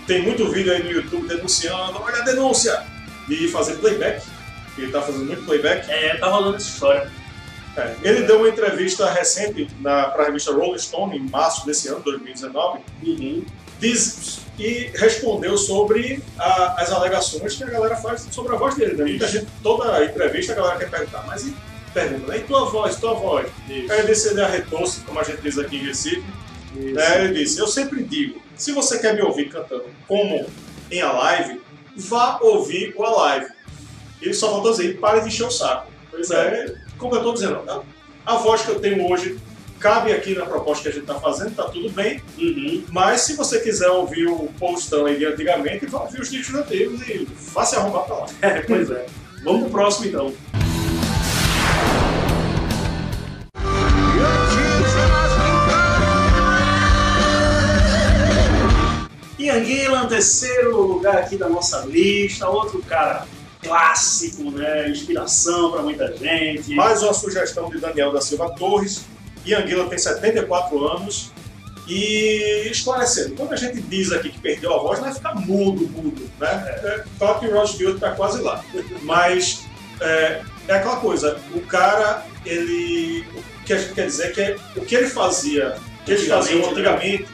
tem 0.07 0.23
muito 0.23 0.51
vídeo 0.51 0.73
aí 0.73 0.83
no 0.83 0.91
YouTube 0.91 1.29
denunciando, 1.29 2.01
olha 2.01 2.23
a 2.23 2.25
denúncia, 2.25 2.83
de 3.29 3.49
fazer 3.49 3.75
playback. 3.77 4.27
Ele 4.79 4.91
tá 4.91 5.03
fazendo 5.03 5.27
muito 5.27 5.45
playback. 5.45 5.91
É, 5.91 6.17
tá 6.17 6.29
rolando 6.29 6.57
essa 6.57 6.69
história. 6.69 7.11
É, 7.77 7.97
ele 8.03 8.23
deu 8.23 8.39
uma 8.39 8.49
entrevista 8.49 9.11
recente 9.11 9.69
para 9.83 10.23
a 10.23 10.25
revista 10.25 10.53
Rolling 10.53 10.79
Stone, 10.79 11.17
em 11.17 11.29
março 11.29 11.67
desse 11.67 11.89
ano, 11.89 12.01
2019, 12.01 12.81
Uhum. 13.03 13.45
Diz, 13.81 14.41
e 14.59 14.91
respondeu 14.97 15.57
sobre 15.57 16.23
a- 16.39 16.83
as 16.83 16.91
alegações 16.91 17.55
que 17.55 17.65
a 17.65 17.71
galera 17.71 17.97
faz 17.97 18.27
sobre 18.31 18.55
a 18.55 18.59
voz 18.59 18.75
dele. 18.75 18.95
Né? 18.95 19.05
Muita 19.05 19.29
gente, 19.29 19.47
toda 19.63 20.05
entrevista 20.05 20.53
a 20.53 20.57
galera 20.57 20.79
quer 20.79 20.91
perguntar, 20.91 21.25
mas 21.27 21.47
e, 21.47 21.55
pergunta, 21.95 22.27
né? 22.33 22.39
e 22.39 22.41
tua 22.41 22.65
voz, 22.65 22.97
tua 22.97 23.15
voz? 23.15 23.47
Isso. 23.69 23.93
Aí 23.93 23.99
ele 24.01 24.09
disse, 24.09 24.29
ele 24.31 24.41
arretou-se, 24.41 25.01
como 25.01 25.21
a 25.21 25.23
gente 25.23 25.41
diz 25.43 25.59
aqui 25.59 25.77
em 25.77 25.87
Recife, 25.87 26.25
né? 26.75 27.25
ele 27.25 27.35
disse, 27.35 27.59
eu 27.59 27.69
sempre 27.69 28.03
digo, 28.03 28.43
se 28.57 28.73
você 28.73 28.99
quer 28.99 29.15
me 29.15 29.23
ouvir 29.23 29.49
cantando 29.49 29.85
como 30.09 30.47
em 30.91 31.01
a 31.01 31.13
live, 31.13 31.61
vá 31.97 32.39
ouvir 32.41 32.95
o 32.97 33.05
a 33.05 33.11
live. 33.11 33.47
Ele 34.21 34.35
só 34.35 34.51
faltou 34.51 34.73
dizer, 34.73 34.99
pare 34.99 35.21
de 35.21 35.29
encher 35.29 35.47
o 35.47 35.51
saco. 35.51 35.93
Pois 36.11 36.31
é, 36.33 36.75
como 36.99 37.15
eu 37.15 37.19
estou 37.19 37.33
dizendo, 37.35 37.85
a 38.27 38.35
voz 38.37 38.63
que 38.63 38.71
eu 38.71 38.81
tenho 38.81 39.09
hoje 39.09 39.39
cabe 39.79 40.13
aqui 40.13 40.35
na 40.35 40.45
proposta 40.47 40.83
que 40.83 40.89
a 40.89 40.93
gente 40.93 41.03
está 41.03 41.15
fazendo, 41.21 41.55
tá 41.55 41.65
tudo 41.65 41.89
bem, 41.91 42.21
Uhum. 42.39 42.85
mas 42.91 43.23
se 43.23 43.35
você 43.37 43.61
quiser 43.61 43.89
ouvir 43.89 44.27
o 44.27 44.49
Paul 44.59 44.75
Stanley 44.75 45.17
de 45.19 45.27
antigamente, 45.27 45.87
vá 45.87 46.01
ouvir 46.01 46.21
os 46.21 46.31
discos 46.31 46.55
antigos 46.57 47.01
e 47.09 47.27
vá 47.53 47.65
se 47.65 47.77
arrumar 47.77 48.01
pra 48.01 48.17
lá. 48.17 48.27
É, 48.43 48.61
pois 48.63 48.91
é. 48.91 49.07
Vamos 49.45 49.63
pro 49.63 49.71
próximo 49.71 50.07
então. 50.07 50.35
Ian 59.39 59.65
Gillan, 59.65 60.07
terceiro 60.09 60.81
lugar 60.83 61.17
aqui 61.19 61.37
da 61.37 61.49
nossa 61.49 61.81
lista, 61.87 62.49
outro 62.49 62.83
cara 62.83 63.27
clássico, 63.63 64.51
né? 64.51 64.89
Inspiração 64.89 65.71
para 65.71 65.83
muita 65.83 66.15
gente. 66.17 66.75
Mais 66.75 67.03
uma 67.03 67.15
sugestão 67.15 67.71
de 67.71 67.79
Daniel 67.79 68.13
da 68.13 68.21
Silva 68.21 68.51
Torres. 68.51 69.05
Ian 69.47 69.67
Gillan 69.67 69.89
tem 69.89 69.99
74 69.99 70.87
anos. 70.89 71.31
E 71.91 72.69
esclarecendo, 72.71 73.35
quando 73.35 73.55
a 73.55 73.57
gente 73.57 73.81
diz 73.81 74.13
aqui 74.13 74.29
que 74.29 74.39
perdeu 74.39 74.75
a 74.75 74.79
voz, 74.79 75.01
não 75.01 75.09
é 75.09 75.15
ficar 75.15 75.35
mudo, 75.35 75.89
mudo, 75.89 76.29
né? 76.39 76.49
É, 76.85 77.05
claro 77.19 77.41
que 77.41 77.47
o 77.47 77.55
Rod 77.55 77.67
Stewart 77.67 77.95
está 77.95 78.11
quase 78.11 78.43
lá. 78.43 78.63
Mas 79.03 79.65
é, 80.01 80.43
é 80.69 80.75
aquela 80.75 80.97
coisa, 80.97 81.41
o 81.55 81.61
cara, 81.63 82.27
ele. 82.45 83.25
O 83.63 83.65
que 83.65 83.73
a 83.73 83.79
gente 83.79 83.95
quer 83.95 84.05
dizer 84.07 84.25
é 84.27 84.31
que 84.33 84.41
é, 84.43 84.57
o 84.77 84.81
que 84.85 84.95
ele 84.95 85.07
fazia, 85.09 85.77
o 86.03 86.05
que 86.05 86.13
eles 86.13 86.27
faziam 86.29 86.59
Antigamente, 86.71 87.23
antigamente, 87.23 87.29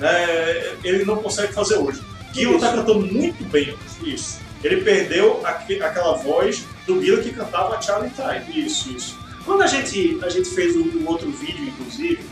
né, 0.00 0.74
ele 0.84 1.04
não 1.04 1.16
consegue 1.16 1.52
fazer 1.52 1.76
hoje. 1.76 2.02
Gillan 2.32 2.54
está 2.56 2.72
cantando 2.72 3.00
muito 3.00 3.44
bem 3.50 3.70
hoje. 3.74 4.14
Isso, 4.14 4.38
Ele 4.64 4.80
perdeu 4.80 5.40
aque- 5.44 5.82
aquela 5.82 6.14
voz 6.16 6.64
do 6.86 7.02
Gillan 7.02 7.22
que 7.22 7.30
cantava 7.32 7.80
Charlie 7.82 8.10
Time. 8.10 8.64
isso, 8.66 8.90
isso. 8.90 9.18
Quando 9.44 9.62
a 9.62 9.66
gente, 9.66 10.18
a 10.22 10.28
gente 10.28 10.48
fez 10.50 10.76
um, 10.76 11.06
outro 11.06 11.30
vídeo, 11.30 11.66
inclusive, 11.68 12.24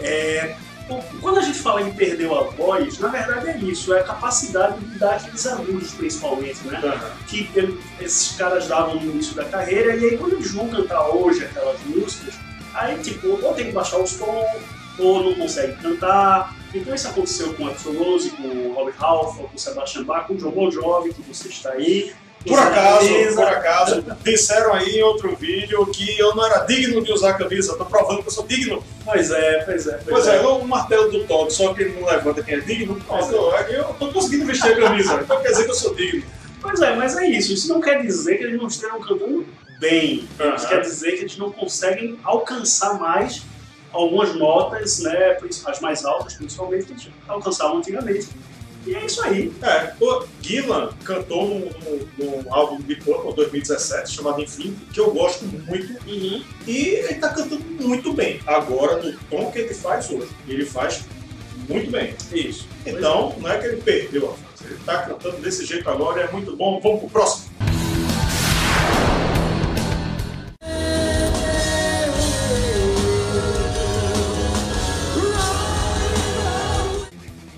é, 0.00 0.56
quando 1.20 1.38
a 1.38 1.42
gente 1.42 1.58
fala 1.58 1.82
em 1.82 1.92
perdeu 1.92 2.36
a 2.38 2.42
voz, 2.44 2.98
na 2.98 3.08
verdade 3.08 3.48
é 3.50 3.56
isso, 3.58 3.92
é 3.94 4.00
a 4.00 4.04
capacidade 4.04 4.78
de 4.80 4.98
dar 4.98 5.16
aqueles 5.16 5.46
agudos, 5.46 5.90
principalmente, 5.92 6.58
né? 6.66 6.80
que 7.28 7.48
ele- 7.54 7.80
esses 8.00 8.36
caras 8.36 8.66
davam 8.68 8.96
no 8.96 9.10
início 9.12 9.34
da 9.34 9.44
carreira, 9.44 9.96
e 9.96 10.04
aí 10.04 10.18
quando 10.18 10.34
eles 10.34 10.50
vão 10.50 10.68
cantar 10.68 11.08
hoje 11.08 11.44
aquelas 11.44 11.80
músicas, 11.86 12.34
aí 12.74 12.98
tipo, 12.98 13.28
ou 13.42 13.54
tem 13.54 13.66
que 13.66 13.72
baixar 13.72 13.98
os 13.98 14.14
tons, 14.14 14.44
ou 14.98 15.22
não 15.24 15.34
consegue 15.34 15.74
cantar. 15.80 16.54
Então 16.74 16.94
isso 16.94 17.08
aconteceu 17.08 17.52
com 17.54 17.64
o 17.64 17.68
Axl 17.70 17.92
Rose, 17.92 18.30
com 18.30 18.42
o 18.42 18.72
Robert 18.74 18.94
Halford, 18.98 19.48
com 19.50 19.56
o 19.56 19.58
Sebastian 19.58 20.04
Bach, 20.04 20.26
com 20.26 20.34
o 20.34 20.36
John 20.36 20.50
Bon 20.50 20.70
Jovi, 20.70 21.12
que 21.12 21.22
você 21.22 21.48
está 21.48 21.70
aí. 21.72 22.12
Por 22.46 22.58
acaso, 22.58 23.08
por 23.34 23.44
acaso, 23.44 24.04
disseram 24.24 24.74
aí 24.74 24.96
em 24.96 25.02
outro 25.02 25.36
vídeo 25.36 25.86
que 25.86 26.18
eu 26.18 26.34
não 26.34 26.44
era 26.44 26.64
digno 26.64 27.02
de 27.02 27.12
usar 27.12 27.30
a 27.30 27.34
camisa. 27.34 27.76
Tô 27.76 27.84
provando 27.84 28.22
que 28.22 28.28
eu 28.28 28.32
sou 28.32 28.46
digno. 28.46 28.82
Pois 29.04 29.30
é, 29.30 29.62
pois 29.64 29.86
é. 29.86 30.00
Pois 30.08 30.26
é, 30.26 30.40
o 30.40 30.64
martelo 30.66 31.10
do 31.10 31.24
Todd, 31.24 31.52
só 31.52 31.72
que 31.72 31.82
ele 31.82 32.00
não 32.00 32.06
levanta 32.06 32.42
quem 32.42 32.54
é 32.54 32.60
digno. 32.60 33.00
Pronto, 33.06 33.32
eu, 33.32 33.52
eu 33.68 33.84
tô 33.94 34.08
conseguindo 34.08 34.44
vestir 34.46 34.72
a 34.72 34.76
camisa. 34.76 35.20
Então 35.22 35.40
quer 35.40 35.50
dizer 35.50 35.64
que 35.64 35.70
eu 35.70 35.74
sou 35.74 35.94
digno. 35.94 36.24
Pois 36.60 36.80
é, 36.80 36.94
mas 36.94 37.16
é 37.16 37.26
isso. 37.26 37.52
Isso 37.52 37.68
não 37.68 37.80
quer 37.80 38.02
dizer 38.02 38.38
que 38.38 38.44
eles 38.44 38.58
não 38.58 38.66
estejam 38.66 39.00
cantando 39.00 39.46
bem. 39.78 40.28
Isso 40.38 40.42
Aham. 40.42 40.68
quer 40.68 40.80
dizer 40.80 41.12
que 41.12 41.20
eles 41.20 41.36
não 41.36 41.50
conseguem 41.50 42.18
alcançar 42.24 42.98
mais 42.98 43.42
algumas 43.92 44.34
notas, 44.34 45.00
né, 45.00 45.36
as 45.66 45.80
mais 45.80 46.04
altas, 46.04 46.34
principalmente, 46.34 46.86
que 46.86 46.92
eles 46.92 47.08
alcançavam 47.28 47.78
antigamente. 47.78 48.28
E 48.86 48.94
é 48.94 49.04
isso 49.04 49.22
aí. 49.22 49.52
É, 49.62 49.92
o 50.00 50.26
Gillan 50.40 50.92
cantou 51.04 51.48
num, 51.48 51.70
num, 52.18 52.54
álbum 52.54 52.80
de 52.80 52.96
Purple 52.96 53.34
2017 53.34 54.10
chamado 54.10 54.40
Infinity, 54.40 54.84
que 54.92 55.00
eu 55.00 55.12
gosto 55.12 55.44
muito. 55.44 55.96
E 56.06 56.52
ele 56.66 57.14
tá 57.14 57.28
cantando 57.28 57.64
muito 57.80 58.12
bem. 58.12 58.40
Agora, 58.46 59.02
no 59.02 59.16
tom 59.30 59.50
que 59.50 59.58
ele 59.58 59.74
faz 59.74 60.10
hoje. 60.10 60.30
Ele 60.48 60.64
faz 60.64 61.04
muito 61.68 61.90
bem. 61.90 62.14
Isso. 62.32 62.66
Então, 62.84 63.36
não 63.38 63.50
é 63.50 63.58
que 63.58 63.66
ele 63.66 63.82
perdeu 63.82 64.24
a 64.24 64.30
voz. 64.30 64.40
Ele 64.64 64.78
tá 64.84 65.02
cantando 65.02 65.36
desse 65.38 65.64
jeito 65.64 65.88
agora, 65.88 66.22
é 66.22 66.30
muito 66.30 66.56
bom. 66.56 66.80
Vamos 66.80 67.00
pro 67.00 67.10
próximo. 67.10 67.51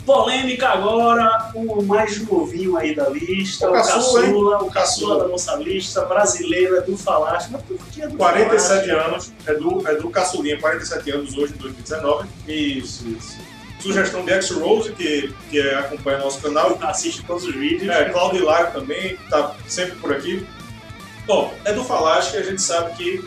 Polêmica 0.05 0.69
agora, 0.69 1.51
o 1.55 1.83
mais 1.83 2.21
novinho 2.29 2.77
aí 2.77 2.95
da 2.95 3.09
lista, 3.09 3.67
O 3.67 3.71
o, 3.71 3.73
caçula, 3.73 4.23
caçula, 4.23 4.63
o 4.63 4.71
caçula 4.71 5.19
da 5.21 5.29
nossa 5.29 5.55
lista, 5.57 6.05
brasileira 6.05 6.83
do 6.83 6.97
Falaste. 6.97 7.51
Mas 7.51 7.63
por 7.63 7.79
que 7.87 8.07
do 8.07 8.17
47 8.17 8.87
Falaste? 8.87 8.91
anos, 8.91 9.33
é 9.47 9.55
do, 9.55 9.89
é 9.89 9.95
do 9.95 10.11
Caçulinha, 10.11 10.61
47 10.61 11.11
anos 11.11 11.37
hoje, 11.37 11.55
em 11.55 11.57
2019. 11.57 12.29
Isso, 12.47 13.09
isso. 13.09 13.39
Sugestão 13.81 14.25
de 14.25 14.33
X-Rose, 14.33 14.93
que, 14.93 15.33
que 15.51 15.61
acompanha 15.61 16.19
nosso 16.19 16.41
canal. 16.41 16.79
Assiste 16.83 17.23
todos 17.25 17.45
os 17.45 17.55
vídeos. 17.55 17.91
É, 17.95 18.07
Claudio 18.11 18.43
Hilário 18.43 18.73
também, 18.73 19.17
tá 19.31 19.55
sempre 19.67 19.97
por 19.97 20.13
aqui. 20.13 20.47
Bom, 21.27 21.53
é 21.65 21.73
do 21.73 21.83
Falaste 21.85 22.33
que 22.33 22.37
a 22.39 22.43
gente 22.43 22.61
sabe 22.61 22.95
que 22.95 23.25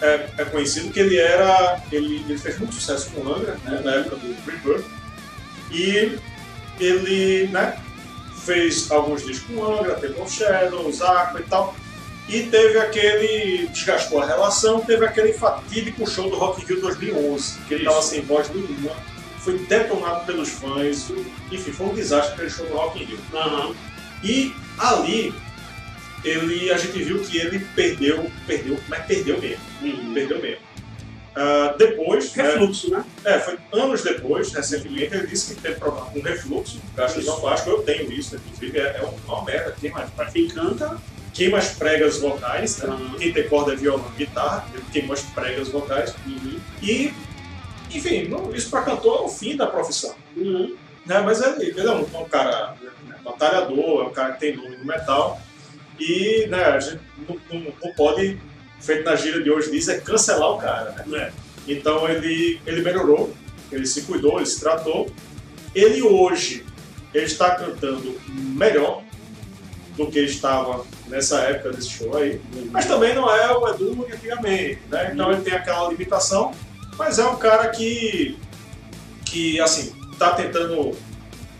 é, 0.00 0.28
é 0.38 0.44
conhecido 0.44 0.92
que 0.92 1.00
ele 1.00 1.18
era. 1.18 1.80
Ele, 1.90 2.24
ele 2.28 2.38
fez 2.38 2.58
muito 2.58 2.74
sucesso 2.74 3.10
com 3.10 3.20
o 3.20 3.34
Angra, 3.34 3.56
né, 3.64 3.80
na 3.84 3.92
época 3.94 4.16
do 4.16 4.34
Rebirth. 4.48 4.84
E 5.72 6.18
ele 6.80 7.46
né, 7.48 7.78
fez 8.44 8.90
alguns 8.90 9.24
discos 9.24 9.46
com 9.54 9.62
o 9.62 9.78
Angra, 9.78 9.94
Temple 9.94 10.20
of 10.20 10.32
Shadows, 10.32 11.00
Aqua 11.02 11.40
e 11.40 11.44
tal. 11.44 11.74
E 12.28 12.42
teve 12.44 12.78
aquele. 12.78 13.66
desgastou 13.68 14.22
a 14.22 14.26
relação, 14.26 14.80
teve 14.80 15.04
aquele 15.04 15.32
fatídico 15.32 16.08
show 16.08 16.30
do 16.30 16.36
Rock 16.36 16.62
in 16.62 16.66
Rio 16.66 16.80
2011, 16.80 17.58
que 17.66 17.74
ele 17.74 17.82
estava 17.84 18.00
sem 18.02 18.22
voz 18.22 18.48
nenhuma, 18.54 18.92
foi 19.40 19.58
detonado 19.58 20.24
pelos 20.24 20.48
fãs, 20.50 21.10
enfim, 21.50 21.72
foi 21.72 21.86
um 21.86 21.94
desastre 21.94 22.34
aquele 22.34 22.50
show 22.50 22.66
do 22.66 22.74
Rock 22.74 23.02
in 23.02 23.06
Rio. 23.06 23.18
Aham. 23.34 23.74
E 24.22 24.54
ali, 24.78 25.34
ele, 26.24 26.70
a 26.70 26.78
gente 26.78 27.02
viu 27.02 27.20
que 27.24 27.38
ele 27.38 27.58
perdeu, 27.74 28.30
perdeu, 28.46 28.78
mas 28.88 29.04
perdeu 29.06 29.40
mesmo, 29.40 29.64
Uhum. 29.82 30.14
perdeu 30.14 30.40
mesmo. 30.40 30.62
Ah, 31.34 31.74
depois, 31.78 32.34
né, 32.34 32.42
Refluxo, 32.44 32.90
né? 32.90 33.04
é, 33.24 33.38
foi 33.38 33.56
anos 33.72 34.02
depois, 34.02 34.52
recentemente, 34.52 35.14
ele 35.14 35.26
disse 35.26 35.54
que 35.54 35.62
teve 35.62 35.76
problema 35.76 36.06
com 36.10 36.20
refluxo, 36.20 36.78
gastroesofágico, 36.94 37.70
eu 37.70 37.82
tenho 37.82 38.12
isso, 38.12 38.36
inclusive, 38.36 38.78
é, 38.78 38.82
é 39.00 39.08
uma 39.26 39.42
merda, 39.44 39.74
queima, 39.80 40.00
Pra 40.14 40.26
quem 40.26 40.46
canta, 40.48 40.98
queima 41.32 41.56
as 41.56 41.68
pregas 41.74 42.18
vocais, 42.18 42.76
né? 42.78 42.90
Uhum. 42.90 43.14
quem 43.18 43.32
tem 43.32 43.48
corda 43.48 43.72
é 43.72 43.76
violão 43.76 44.04
guitarra, 44.16 44.66
queima 44.92 45.14
as 45.14 45.22
pregas 45.22 45.68
vocais, 45.68 46.14
e, 46.82 47.14
enfim, 47.90 48.28
não- 48.28 48.54
isso 48.54 48.68
para 48.68 48.82
cantor 48.82 49.22
é 49.22 49.24
o 49.24 49.28
fim 49.28 49.56
da 49.56 49.66
profissão. 49.66 50.14
uhum. 50.36 50.76
né? 51.06 51.20
Mas 51.20 51.40
ele, 51.40 51.70
ele 51.70 51.80
é 51.80 51.90
um, 51.92 52.02
um 52.02 52.24
cara 52.28 52.74
né, 52.80 53.16
batalhador, 53.24 54.04
é 54.04 54.08
um 54.08 54.12
cara 54.12 54.34
que 54.34 54.40
tem 54.40 54.56
nome 54.56 54.76
no 54.76 54.84
metal 54.84 55.40
e 55.98 56.46
né, 56.48 56.62
a 56.64 56.78
gente 56.80 57.00
não, 57.28 57.36
não- 57.50 57.72
não 57.82 57.92
pode 57.94 58.38
feito 58.82 59.04
na 59.04 59.16
gíria 59.16 59.42
de 59.42 59.50
hoje 59.50 59.70
diz, 59.70 59.88
é 59.88 59.98
cancelar 59.98 60.50
o 60.50 60.58
cara, 60.58 61.04
né? 61.06 61.18
É. 61.18 61.32
Então 61.66 62.08
ele, 62.08 62.60
ele 62.66 62.82
melhorou, 62.82 63.32
ele 63.70 63.86
se 63.86 64.02
cuidou, 64.02 64.38
ele 64.38 64.46
se 64.46 64.60
tratou. 64.60 65.10
Ele 65.74 66.02
hoje 66.02 66.64
ele 67.14 67.26
está 67.26 67.54
cantando 67.54 68.18
melhor 68.28 69.02
do 69.96 70.06
que 70.06 70.18
estava 70.20 70.84
nessa 71.06 71.40
época 71.40 71.70
desse 71.72 71.90
show 71.90 72.16
aí. 72.16 72.40
Mas 72.70 72.86
também 72.86 73.14
não 73.14 73.30
é 73.30 73.56
o 73.56 73.68
Edu 73.68 73.94
de 74.06 74.12
antigamente, 74.12 74.80
né? 74.90 75.10
Então 75.12 75.30
ele 75.30 75.42
tem 75.42 75.52
aquela 75.52 75.88
limitação, 75.88 76.52
mas 76.98 77.18
é 77.18 77.24
um 77.26 77.36
cara 77.36 77.68
que, 77.68 78.36
que 79.24 79.60
assim, 79.60 79.94
tá 80.18 80.32
tentando. 80.32 80.96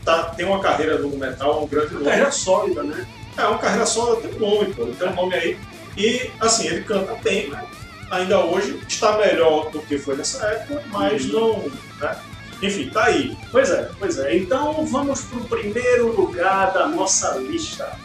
Tá, 0.05 0.25
tem 0.25 0.45
uma 0.45 0.61
carreira 0.61 0.99
no 0.99 1.17
metal, 1.17 1.63
um 1.63 1.67
grande 1.69 1.91
Uma 1.93 1.99
nome. 2.01 2.11
carreira 2.11 2.33
sólida, 2.33 2.83
né? 2.83 3.07
É 3.37 3.47
uma 3.47 3.59
carreira 3.59 3.87
só, 3.87 4.17
tem 4.17 4.35
um 4.35 4.39
nome, 4.39 4.75
pô, 4.75 4.87
tem 4.87 5.09
um 5.09 5.15
nome 5.15 5.35
aí. 5.35 5.59
E 5.97 6.31
assim, 6.41 6.67
ele 6.67 6.83
canta 6.83 7.15
bem, 7.17 7.51
né? 7.51 7.65
ainda 8.13 8.45
hoje 8.45 8.79
está 8.87 9.17
melhor 9.17 9.71
do 9.71 9.81
que 9.81 9.99
foi 9.99 10.17
nessa 10.17 10.47
época, 10.47 10.83
mas 10.89 11.27
não. 11.27 11.71
Né? 12.01 12.17
Enfim, 12.63 12.91
tá 12.91 13.05
aí. 13.05 13.37
Pois 13.51 13.71
é, 13.71 13.91
pois 13.99 14.19
é. 14.19 14.37
Então 14.37 14.87
vamos 14.87 15.23
pro 15.23 15.41
primeiro 15.45 16.15
lugar 16.15 16.73
da 16.73 16.87
nossa 16.87 17.37
lista. 17.39 17.99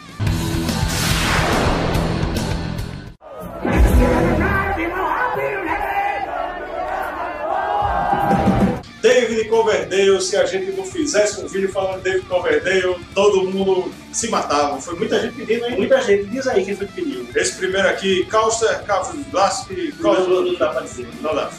David 9.08 9.48
Coverdale, 9.48 10.20
se 10.20 10.36
a 10.36 10.44
gente 10.44 10.72
não 10.72 10.84
fizesse 10.84 11.40
um 11.40 11.48
vídeo 11.48 11.70
falando 11.72 11.98
de 11.98 12.04
David 12.10 12.26
Coverdale, 12.26 12.96
todo 13.14 13.50
mundo 13.50 13.92
se 14.12 14.28
matava. 14.28 14.80
Foi 14.80 14.94
muita 14.96 15.18
gente 15.20 15.34
pedindo 15.34 15.64
aí. 15.64 15.76
Muita 15.76 16.00
gente 16.02 16.26
diz 16.26 16.46
aí 16.46 16.64
quem 16.64 16.76
foi 16.76 16.86
que 16.86 16.92
pediu. 16.92 17.26
Esse 17.34 17.56
primeiro 17.56 17.88
aqui, 17.88 18.24
Kauster, 18.26 18.82
Kavlaski, 18.84 19.94
Não, 19.98 20.28
não, 20.28 20.42
não 20.42 20.54
dá 20.54 20.68
pra 20.68 20.82
dizer. 20.82 21.08
Não 21.22 21.34
dá. 21.34 21.50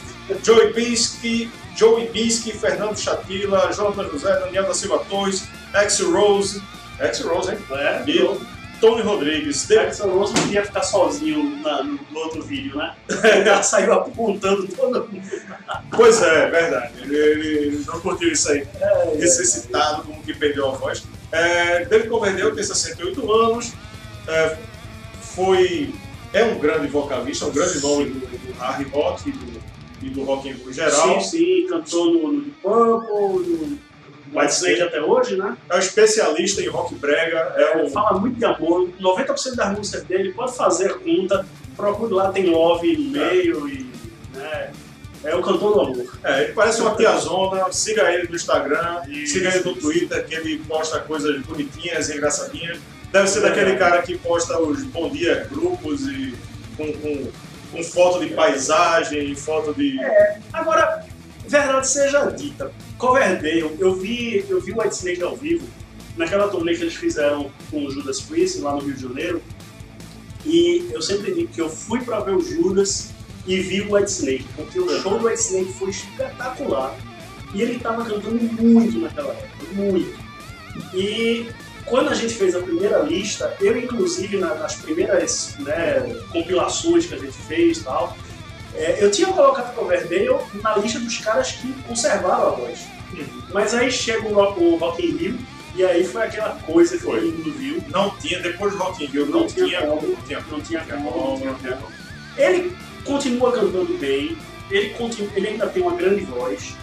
Joey 0.44 0.72
Bisky, 0.72 1.50
Joey 1.76 2.08
Bisky, 2.08 2.52
Fernando 2.52 2.96
Chatila, 2.96 3.72
Jonathan 3.72 4.08
José, 4.10 4.38
Daniel 4.38 4.64
da 4.64 4.74
Silva 4.74 5.04
Torres, 5.10 5.44
Ex 5.74 6.00
Rose, 6.00 6.62
Ex 7.00 7.20
Rose, 7.20 7.50
hein? 7.50 7.58
É, 7.72 8.02
E 8.06 8.38
Tony 8.80 9.02
Rodrigues, 9.02 9.66
David 9.66 9.84
Jackson 9.86 10.08
Rose 10.08 10.34
não 10.34 10.42
queria 10.44 10.64
ficar 10.64 10.82
sozinho 10.82 11.56
na- 11.60 11.82
no, 11.82 12.00
outro 12.18 12.42
vídeo, 12.42 12.76
né? 12.76 12.94
O 13.10 13.44
cara 13.44 13.62
saiu 13.62 13.92
apontando 13.92 14.66
todo 14.68 15.06
mundo. 15.08 15.22
Pois 15.94 16.22
é, 16.22 16.48
verdade. 16.50 16.94
Ele, 17.02 17.16
ele 17.16 17.84
não 17.86 18.00
curtiu 18.00 18.32
isso 18.32 18.50
aí. 18.50 18.66
Necessitado, 19.16 20.04
como 20.04 20.22
que 20.22 20.34
perdeu 20.34 20.68
a 20.68 20.72
voz. 20.72 21.02
É, 21.32 21.84
David 21.84 22.08
Coverdale 22.08 22.54
tem 22.54 22.64
68 22.64 23.32
anos. 23.32 23.72
é, 24.26 24.56
foi, 25.22 25.94
é 26.32 26.44
um 26.44 26.58
grande 26.58 26.88
vocalista, 26.88 27.46
um 27.46 27.52
grande 27.52 27.80
nome 27.80 28.04
do, 28.06 28.20
do 28.20 28.52
hard 28.58 28.86
rock 28.92 29.28
e 29.28 29.32
do, 29.32 29.60
e 30.02 30.10
do 30.10 30.24
rock 30.24 30.48
em 30.48 30.72
geral. 30.72 31.20
Sim, 31.20 31.38
sim, 31.38 31.66
cantou 31.68 32.12
no, 32.12 32.32
no 32.32 32.50
Purple, 32.62 33.48
no 33.66 33.78
White 34.32 34.52
Snake 34.52 34.82
até 34.82 35.00
hoje, 35.00 35.36
né? 35.36 35.56
É 35.68 35.76
um 35.76 35.78
especialista 35.78 36.62
em 36.62 36.68
rock 36.68 36.94
brega. 36.94 37.38
É 37.56 37.76
um, 37.78 37.90
Fala 37.90 38.18
muito 38.18 38.38
de 38.38 38.44
amor. 38.44 38.88
90% 39.00 39.54
das 39.54 39.76
músicas 39.76 40.04
dele, 40.04 40.32
pode 40.32 40.56
fazer 40.56 40.98
conta. 41.00 41.44
Procure 41.76 42.12
lá, 42.12 42.30
tem 42.30 42.46
love 42.46 42.96
no 42.96 43.10
meio 43.10 43.68
e. 43.68 43.90
Né, 44.34 44.72
é 45.22 45.36
o 45.36 45.42
cantor 45.42 45.74
do 45.74 45.80
amor. 45.80 46.18
é, 46.24 46.44
ele 46.44 46.52
parece 46.52 46.80
uma 46.80 46.94
tiazona. 46.94 47.70
Siga 47.72 48.10
ele 48.10 48.28
no 48.28 48.36
Instagram, 48.36 49.02
siga 49.26 49.54
ele 49.54 49.64
no 49.64 49.74
Twitter, 49.74 50.26
que 50.26 50.34
ele 50.34 50.58
posta 50.60 51.00
coisas 51.00 51.42
bonitinhas 51.42 52.08
e 52.08 52.16
engraçadinhas. 52.16 52.78
Deve 53.12 53.28
ser 53.28 53.40
daquele 53.40 53.76
cara 53.76 54.00
que 54.02 54.16
posta 54.16 54.58
os 54.58 54.82
bom 54.84 55.10
dia 55.10 55.46
grupos 55.50 56.06
e 56.06 56.34
com, 56.76 56.90
com, 56.92 57.28
com 57.72 57.84
foto 57.84 58.20
de 58.20 58.32
paisagem, 58.32 59.34
foto 59.34 59.74
de. 59.74 59.98
Agora, 60.52 61.04
verdade 61.50 61.88
seja 61.88 62.26
dita, 62.30 62.72
Coverdale, 62.96 63.74
eu 63.78 63.94
vi, 63.94 64.44
eu 64.48 64.60
vi 64.60 64.72
o 64.72 64.80
White 64.80 64.94
Snake 64.94 65.22
ao 65.22 65.36
vivo, 65.36 65.66
naquela 66.16 66.48
turnê 66.48 66.74
que 66.74 66.82
eles 66.82 66.94
fizeram 66.94 67.50
com 67.70 67.84
o 67.84 67.90
Judas 67.90 68.20
Priest, 68.20 68.60
lá 68.60 68.72
no 68.74 68.80
Rio 68.80 68.94
de 68.94 69.02
Janeiro, 69.02 69.42
e 70.44 70.88
eu 70.92 71.02
sempre 71.02 71.34
digo 71.34 71.48
que 71.52 71.60
eu 71.60 71.68
fui 71.68 72.00
pra 72.00 72.20
ver 72.20 72.34
o 72.34 72.40
Judas 72.40 73.10
e 73.46 73.58
vi 73.60 73.80
o 73.82 73.94
White 73.94 74.10
Snake, 74.10 74.46
porque 74.56 74.78
o 74.78 75.00
show 75.02 75.18
do 75.18 75.26
White 75.26 75.40
Snake 75.40 75.72
foi 75.72 75.90
espetacular, 75.90 76.94
e 77.52 77.62
ele 77.62 77.78
tava 77.80 78.04
cantando 78.04 78.36
muito 78.62 78.98
naquela 78.98 79.32
época, 79.32 79.66
muito. 79.72 80.18
E 80.94 81.48
quando 81.84 82.10
a 82.10 82.14
gente 82.14 82.34
fez 82.34 82.54
a 82.54 82.60
primeira 82.60 82.98
lista, 83.00 83.56
eu 83.60 83.76
inclusive 83.76 84.36
na- 84.38 84.54
nas 84.54 84.76
primeiras 84.76 85.56
né, 85.58 86.00
compilações 86.30 87.06
que 87.06 87.14
a 87.14 87.18
gente 87.18 87.36
fez 87.48 87.80
tal, 87.82 88.16
é, 88.74 89.02
eu 89.04 89.10
tinha 89.10 89.28
colocado 89.28 89.70
o 89.72 89.74
Coverdale 89.74 90.28
na 90.62 90.76
lista 90.76 90.98
dos 91.00 91.18
caras 91.18 91.52
que 91.52 91.72
conservaram 91.82 92.48
a 92.48 92.50
voz. 92.50 92.78
Mas 93.52 93.74
aí 93.74 93.90
chega 93.90 94.28
o, 94.28 94.32
Rock- 94.34 94.60
o 94.62 94.76
Rock 94.76 95.04
in 95.04 95.16
Rio, 95.16 95.38
e 95.74 95.84
aí 95.84 96.04
foi 96.04 96.22
aquela 96.22 96.50
coisa 96.66 96.96
que 96.96 97.04
todo 97.04 97.20
mundo 97.20 97.52
viu. 97.52 97.82
Não 97.88 98.10
tinha, 98.10 98.38
depois 98.40 98.72
do 98.72 98.78
Rock 98.78 99.04
in 99.04 99.08
Rio, 99.08 99.26
não, 99.26 99.40
Não 99.40 99.46
tinha 99.48 99.66
tinha, 99.66 99.80
como. 99.82 100.08
não 100.08 100.16
tinha. 100.22 100.44
Não 100.50 100.60
tinha 100.60 100.80
como, 100.82 101.44
não 101.44 101.54
tinha 101.56 101.72
como. 101.72 101.92
Ele 102.36 102.76
continua 103.04 103.50
cantando 103.52 103.96
bem, 103.98 104.36
ele, 104.70 104.90
continua, 104.90 105.30
ele 105.34 105.48
ainda 105.48 105.66
tem 105.66 105.82
uma 105.82 105.94
grande 105.96 106.24
voz, 106.24 106.74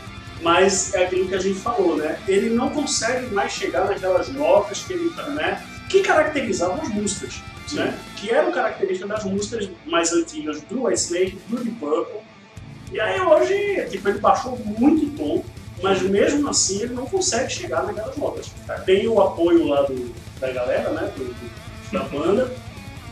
mas 0.41 0.93
é 0.93 1.05
aquilo 1.05 1.27
que 1.27 1.35
a 1.35 1.39
gente 1.39 1.59
falou, 1.59 1.95
né? 1.95 2.19
Ele 2.27 2.49
não 2.49 2.69
consegue 2.69 3.33
mais 3.33 3.53
chegar 3.53 3.85
naquelas 3.85 4.27
notas 4.29 4.79
que 4.83 4.93
ele, 4.93 5.09
né? 5.33 5.63
Que 5.89 6.01
caracterizavam 6.01 6.81
as 6.81 6.89
músicas, 6.89 7.35
né? 7.73 7.97
Que 8.15 8.29
eram 8.31 8.51
características 8.51 9.09
das 9.09 9.23
músicas 9.25 9.69
mais 9.85 10.11
antigas 10.13 10.61
do 10.61 10.89
Snake, 10.91 11.37
do 11.47 11.57
Deep 11.57 11.77
Purple. 11.79 12.19
E 12.91 12.99
aí 12.99 13.19
hoje, 13.19 13.87
tipo, 13.89 14.07
ele 14.09 14.19
baixou 14.19 14.57
muito 14.57 15.05
o 15.05 15.09
tom, 15.17 15.45
mas 15.83 16.01
mesmo 16.01 16.47
assim 16.49 16.81
ele 16.83 16.93
não 16.93 17.05
consegue 17.05 17.51
chegar 17.51 17.83
naquelas 17.83 18.15
notas. 18.17 18.51
Tem 18.85 19.07
o 19.07 19.21
apoio 19.21 19.67
lá 19.67 19.81
do, 19.83 20.13
da 20.39 20.51
galera, 20.51 20.89
né? 20.91 21.11
do- 21.15 21.25
do- 21.25 21.91
da 21.91 22.03
banda. 22.03 22.51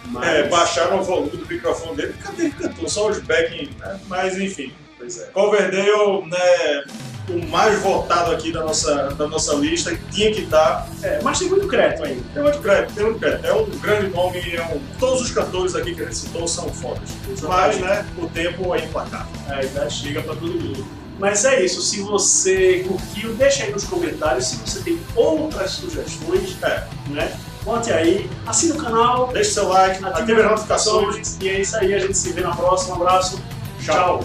Mas... 0.07 0.27
É, 0.27 0.47
baixaram 0.47 0.99
o 0.99 1.03
volume 1.03 1.31
do 1.31 1.45
microfone 1.47 1.95
dele, 1.95 2.13
cadê 2.21 2.43
ele 2.43 2.51
cantou? 2.51 2.87
Só 2.87 3.09
os 3.09 3.19
backing, 3.19 3.69
né? 3.79 3.99
Mas 4.07 4.37
enfim. 4.37 4.71
Pois 4.97 5.19
é. 5.19 5.25
Coverdale, 5.27 6.25
né, 6.27 6.83
o 7.29 7.45
mais 7.47 7.81
votado 7.81 8.31
aqui 8.31 8.51
da 8.51 8.63
nossa, 8.63 9.09
da 9.15 9.27
nossa 9.27 9.53
lista, 9.55 9.91
e 9.91 9.97
tinha 10.11 10.31
que 10.31 10.41
estar. 10.41 10.87
É, 11.01 11.19
mas 11.23 11.39
tem 11.39 11.49
muito 11.49 11.67
crédito 11.67 12.03
ainda. 12.03 12.21
Tem 12.33 12.43
muito 12.43 12.59
crédito, 12.59 12.93
tem 12.93 13.03
muito 13.03 13.19
crédito. 13.19 13.45
É 13.45 13.53
um 13.53 13.65
grande 13.79 14.07
nome, 14.09 14.39
é 14.55 14.61
um, 14.63 14.79
todos 14.99 15.21
os 15.21 15.31
cantores 15.31 15.75
aqui 15.75 15.95
que 15.95 16.01
a 16.01 16.05
gente 16.05 16.17
citou 16.17 16.47
são 16.47 16.69
fodas. 16.69 17.09
Mas, 17.41 17.79
né, 17.79 18.05
o 18.17 18.27
tempo 18.27 18.73
é 18.75 18.79
implacável. 18.79 19.27
A 19.47 19.63
idade 19.63 19.93
chega 19.93 20.21
pra 20.21 20.35
todo 20.35 20.51
mundo. 20.51 20.85
Mas 21.17 21.45
é 21.45 21.63
isso, 21.63 21.81
se 21.81 22.01
você 22.01 22.83
curtiu, 22.85 23.33
deixa 23.35 23.63
aí 23.63 23.71
nos 23.71 23.85
comentários 23.85 24.47
se 24.47 24.57
você 24.57 24.81
tem 24.81 24.99
outras 25.15 25.71
sugestões, 25.71 26.57
É, 26.61 26.83
né? 27.07 27.31
Bote 27.63 27.91
aí, 27.91 28.29
assine 28.45 28.73
o 28.73 28.77
canal, 28.77 29.29
deixe 29.33 29.51
seu 29.51 29.67
like, 29.67 30.03
ative 30.05 30.41
as 30.41 30.51
notificações. 30.51 31.37
E 31.41 31.49
é 31.49 31.61
isso 31.61 31.75
aí, 31.77 31.95
a 31.95 31.99
gente 31.99 32.15
se 32.15 32.31
vê 32.31 32.41
na 32.41 32.55
próxima. 32.55 32.95
Um 32.95 33.01
abraço, 33.01 33.41
tchau. 33.83 34.23